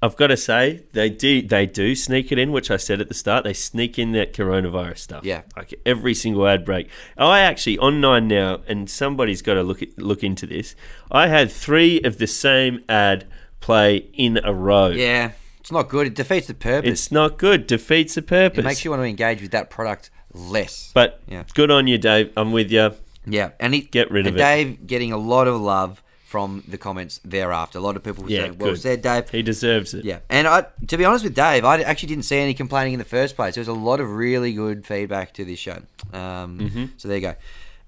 [0.00, 3.08] I've got to say, they do they do sneak it in, which I said at
[3.08, 3.42] the start.
[3.42, 5.24] They sneak in that coronavirus stuff.
[5.24, 5.42] Yeah.
[5.56, 6.88] like every single ad break.
[7.18, 10.76] I actually on Nine now, and somebody's got to look at, look into this.
[11.10, 13.26] I had three of the same ad
[13.58, 14.90] play in a row.
[14.90, 16.06] Yeah, it's not good.
[16.06, 16.88] It defeats the purpose.
[16.88, 17.66] It's not good.
[17.66, 18.60] Defeats the purpose.
[18.60, 20.92] it makes you want to engage with that product less.
[20.94, 21.42] But Yeah.
[21.52, 22.32] good on you, Dave.
[22.36, 22.92] I'm with you.
[23.26, 24.38] Yeah, and he, Get rid of it.
[24.38, 27.78] Dave getting a lot of love from the comments thereafter.
[27.78, 28.80] A lot of people were Yeah, saying, "Well good.
[28.80, 30.04] said, Dave." He deserves it.
[30.04, 32.98] Yeah, and I, to be honest with Dave, I actually didn't see any complaining in
[32.98, 33.54] the first place.
[33.54, 35.82] There was a lot of really good feedback to this show.
[36.12, 36.84] Um, Mm-hmm.
[36.96, 37.34] So there you go.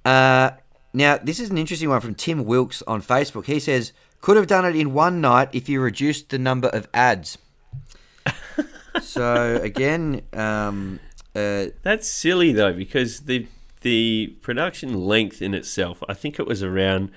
[0.04, 0.50] Uh,
[0.92, 3.46] now, this is an interesting one from Tim Wilkes on Facebook.
[3.46, 6.86] He says, could have done it in one night if you reduced the number of
[6.94, 7.36] ads.
[9.02, 11.00] so, again, um,
[11.34, 13.46] uh, That's silly though, because the
[13.84, 17.10] the production length in itself, I think it was around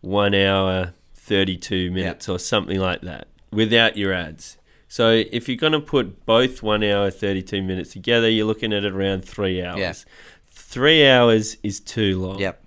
[0.00, 4.56] one hour thirty two minutes or something like that, without your ads.
[4.88, 8.72] So if you're going to put both one hour thirty two minutes together, you're looking
[8.72, 9.78] at around three hours.
[9.80, 9.94] Yeah.
[10.50, 12.38] Three hours is too long.
[12.38, 12.64] yep,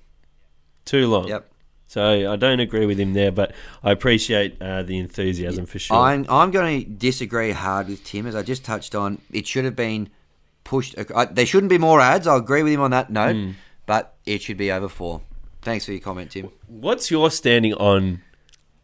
[0.85, 1.27] Too long.
[1.27, 1.49] yep.
[1.87, 5.95] So I don't agree with him there, but I appreciate uh, the enthusiasm for sure.
[5.97, 9.21] I'm, I'm going to disagree hard with Tim, as I just touched on.
[9.31, 10.09] It should have been
[10.65, 10.95] pushed.
[11.31, 12.27] There shouldn't be more ads.
[12.27, 13.51] I'll agree with him on that note, Hmm.
[13.85, 15.21] but it should be over four.
[15.61, 16.49] Thanks for your comment, Tim.
[16.67, 18.21] What's your standing on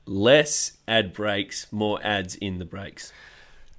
[0.05, 3.11] less ad breaks, more ads in the breaks?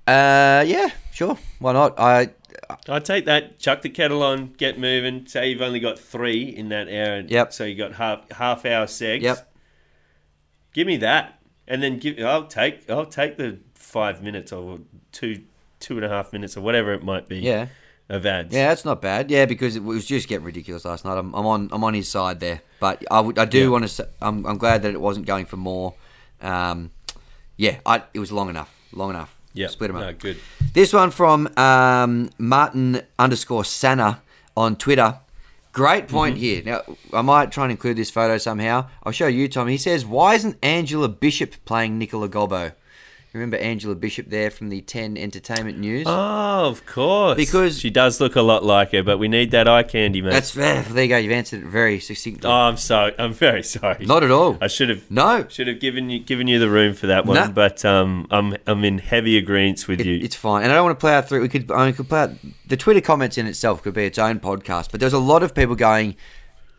[0.06, 1.38] Uh, yeah, sure.
[1.58, 1.98] Why not?
[1.98, 2.30] I
[2.88, 3.58] I take that.
[3.58, 4.52] Chuck the kettle on.
[4.56, 5.26] Get moving.
[5.26, 7.20] Say you've only got three in that hour.
[7.26, 7.52] Yep.
[7.52, 9.22] So you got half half hour segs.
[9.22, 9.48] yep.
[10.72, 11.38] Give me that,
[11.68, 12.18] and then give.
[12.20, 12.88] I'll take.
[12.90, 14.78] I'll take the five minutes or
[15.12, 15.42] two
[15.80, 17.38] two and a half minutes or whatever it might be.
[17.40, 17.66] Yeah.
[18.12, 18.54] Ads.
[18.54, 19.30] Yeah, that's not bad.
[19.30, 21.16] Yeah, because it was just getting ridiculous last night.
[21.18, 23.68] I'm, I'm on I'm on his side there, but I, do Yeah.
[23.68, 23.88] want to.
[23.88, 25.94] Say, I'm, I'm glad that it wasn't going for more.
[26.40, 26.90] Um,
[27.56, 28.72] yeah, I, it was long enough.
[28.92, 29.34] Long enough.
[29.54, 29.68] Yeah.
[29.68, 30.02] split them up.
[30.02, 30.38] No, good.
[30.72, 34.20] This one from um, Martin underscore Sana
[34.56, 35.18] on Twitter.
[35.72, 36.62] Great point here.
[36.64, 36.82] Now,
[37.14, 38.88] I might try and include this photo somehow.
[39.04, 39.68] I'll show you, Tom.
[39.68, 42.72] He says, Why isn't Angela Bishop playing Nicola Gobbo?
[43.34, 46.04] Remember Angela Bishop there from the 10 Entertainment News?
[46.06, 47.36] Oh, of course.
[47.36, 50.32] Because- she does look a lot like her, but we need that eye candy, man.
[50.32, 51.16] That's fair there you go.
[51.16, 52.48] You've answered it very succinctly.
[52.48, 53.14] Oh, I'm sorry.
[53.18, 54.04] I'm very sorry.
[54.04, 54.58] Not at all.
[54.60, 55.10] I should have.
[55.10, 55.46] No.
[55.48, 57.48] Should have given you given you the room for that one, No.
[57.48, 60.20] but um, I'm I'm in heavy agreement with It- you.
[60.22, 61.40] It's fine, and I don't want to play out through.
[61.40, 62.30] We could, I mean, could play out
[62.66, 64.90] the Twitter comments in itself could be its own podcast.
[64.90, 66.16] But there's a lot of people going,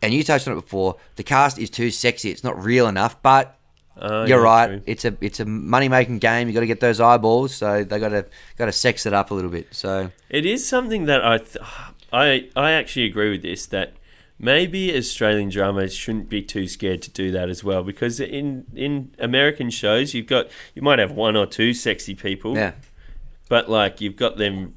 [0.02, 0.96] and you touched on it before.
[1.16, 3.20] The cast is too sexy; it's not real enough.
[3.22, 3.58] But
[3.96, 4.82] Oh, you're yeah, right; true.
[4.86, 6.48] it's a it's a money making game.
[6.48, 8.26] You got to get those eyeballs, so they got to
[8.58, 9.68] got to sex it up a little bit.
[9.72, 11.56] So It is something that I, th-
[12.12, 13.94] I, I actually agree with this that
[14.38, 19.14] maybe Australian dramas shouldn't be too scared to do that as well because in in
[19.18, 22.72] American shows you've got you might have one or two sexy people, yeah,
[23.48, 24.74] but like you've got them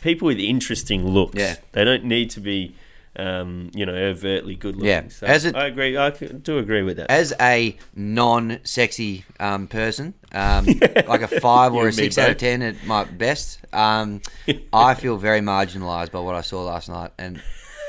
[0.00, 1.34] people with interesting looks.
[1.34, 1.56] Yeah.
[1.72, 2.74] they don't need to be.
[3.18, 4.88] Um, you know, overtly good looking.
[4.88, 5.08] Yeah.
[5.08, 5.96] So As it- I agree.
[5.96, 7.10] I do agree with that.
[7.10, 10.66] as a non-sexy um, person, um,
[11.08, 14.20] like a five or a six out of ten at my best, um,
[14.72, 17.38] I feel very marginalised by what I saw last night, and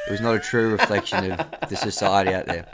[0.08, 2.66] it was not a true reflection of the society out there.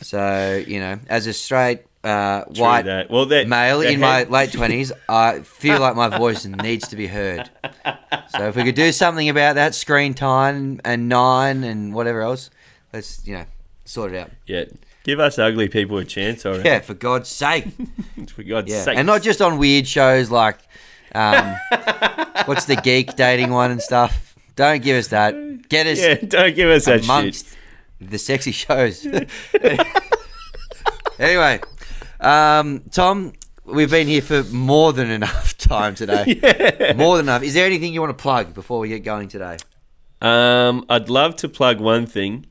[0.00, 3.10] So you know, as a straight uh, True white that.
[3.10, 6.96] Well, that- male that in my late twenties, I feel like my voice needs to
[6.96, 7.48] be heard.
[8.36, 12.50] So if we could do something about that screen time and nine and whatever else,
[12.92, 13.44] let's you know
[13.84, 14.30] sort it out.
[14.46, 14.64] yeah,
[15.04, 16.44] give us ugly people a chance.
[16.46, 16.64] All right.
[16.64, 17.66] Yeah, for God's sake.
[18.34, 18.98] for God's Yeah, sake.
[18.98, 20.58] and not just on weird shows like
[21.14, 21.54] um,
[22.46, 24.34] what's the geek dating one and stuff.
[24.56, 25.68] Don't give us that.
[25.68, 27.44] Get us Yeah, don't give us that shit.
[28.00, 29.06] the sexy shows.
[31.18, 31.60] anyway,
[32.22, 33.32] um, Tom,
[33.64, 36.94] we've been here for more than enough time today.
[36.96, 37.42] More than enough.
[37.42, 39.56] Is there anything you want to plug before we get going today?
[40.20, 42.46] Um, I'd love to plug one thing.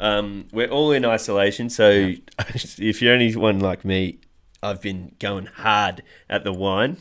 [0.00, 1.90] Um, we're all in isolation, so
[2.38, 4.18] if you're anyone like me,
[4.62, 6.96] I've been going hard at the wine,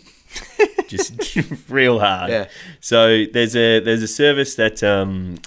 [0.88, 1.36] just
[1.69, 2.30] real hard.
[2.30, 2.47] Yeah.
[2.80, 5.39] So there's a there's a service that um,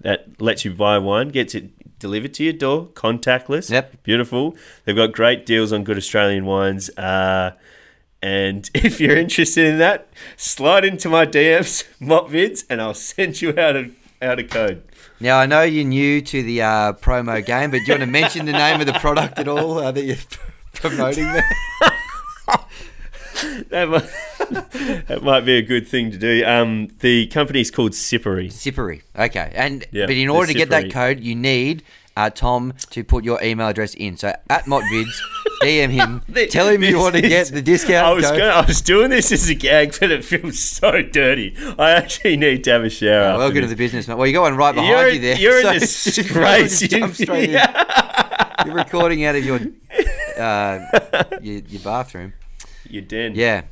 [0.00, 3.70] that lets you buy wine, gets it delivered to your door, contactless.
[3.70, 4.02] Yep.
[4.02, 4.54] Beautiful.
[4.84, 6.90] They've got great deals on good Australian wines.
[6.98, 7.52] Uh,
[8.20, 13.58] and if you're interested in that, slide into my DMs, Mopvids, and I'll send you
[13.58, 13.90] out a
[14.20, 14.82] out a code.
[15.18, 18.06] Now I know you're new to the uh, promo game, but do you want to
[18.06, 20.16] mention the name of the product at all uh, that you're
[20.74, 21.50] promoting there?
[23.70, 24.08] That might,
[25.08, 26.44] that might be a good thing to do.
[26.46, 28.48] Um, the company's called Sippery.
[28.48, 29.02] Sippery.
[29.16, 29.52] Okay.
[29.54, 30.92] And Yeah, but in order to get that Sippery.
[30.92, 31.82] code, you need
[32.16, 34.16] uh, Tom to put your email address in.
[34.16, 35.18] So at Motvids,
[35.62, 38.38] DM him, tell him you want to get the discount I was code.
[38.38, 41.56] gonna, I was doing this as a gag, but it feels so dirty.
[41.78, 43.22] I actually need to have a shower.
[43.24, 44.16] after Welcome to the business, mate.
[44.16, 45.36] Well, you got one right behind You're, you there.
[45.38, 46.80] you're so just disgrace.
[46.80, 47.60] jump straight in.
[48.64, 49.58] You're recording out of your
[50.38, 52.32] uh, your, your bathroom.
[52.88, 53.34] You're den.
[53.34, 53.62] Yeah.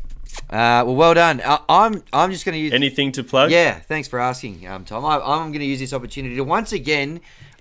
[0.51, 1.41] Uh, well, well done.
[1.45, 2.73] I, I'm I'm just going to use.
[2.73, 3.51] Anything to plug?
[3.51, 5.05] Yeah, thanks for asking, um, Tom.
[5.05, 7.21] I, I'm going to use this opportunity to once again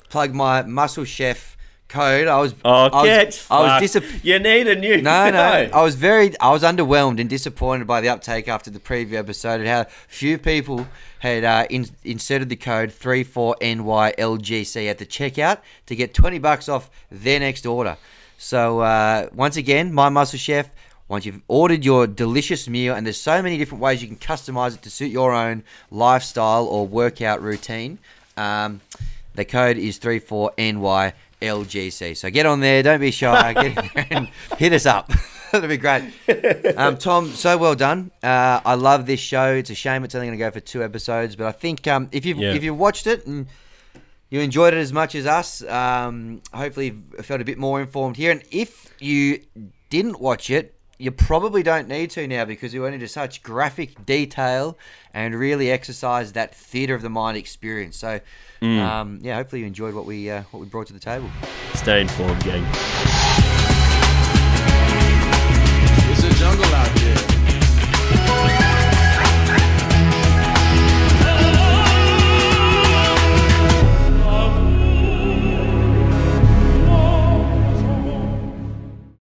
[0.09, 1.57] plug my Muscle Chef
[1.91, 4.25] code, I was Oh, I was, get I was disappointed.
[4.25, 5.01] You need a new.
[5.01, 5.69] No, no.
[5.73, 9.59] I was very, I was underwhelmed and disappointed by the uptake after the preview episode
[9.59, 10.87] and how few people
[11.19, 16.89] had uh, in, inserted the code 34NYLGC at the checkout to get 20 bucks off
[17.11, 17.97] their next order.
[18.37, 20.69] So, uh, once again, My Muscle Chef,
[21.11, 24.73] once you've ordered your delicious meal, and there's so many different ways you can customize
[24.73, 27.99] it to suit your own lifestyle or workout routine,
[28.37, 28.79] um,
[29.35, 32.15] the code is 34NYLGC.
[32.15, 35.11] So get on there, don't be shy, get in there and hit us up.
[35.51, 36.13] That'd be great.
[36.77, 38.11] Um, Tom, so well done.
[38.23, 39.55] Uh, I love this show.
[39.55, 42.07] It's a shame it's only going to go for two episodes, but I think um,
[42.13, 42.53] if you've Yeah.
[42.53, 43.47] if you've watched it and
[44.29, 46.85] you enjoyed it as much as us, um, hopefully
[47.17, 48.31] you've felt a bit more informed here.
[48.31, 49.41] And if you
[49.89, 54.05] didn't watch it, you probably don't need to now because we went into such graphic
[54.05, 54.77] detail
[55.13, 57.97] and really exercised that theatre of the mind experience.
[57.97, 58.19] So,
[58.61, 58.79] mm.
[58.79, 61.29] um, yeah, hopefully you enjoyed what we uh, what we brought to the table.
[61.73, 62.63] Stay informed, gang.
[66.11, 67.30] It's a jungle out here.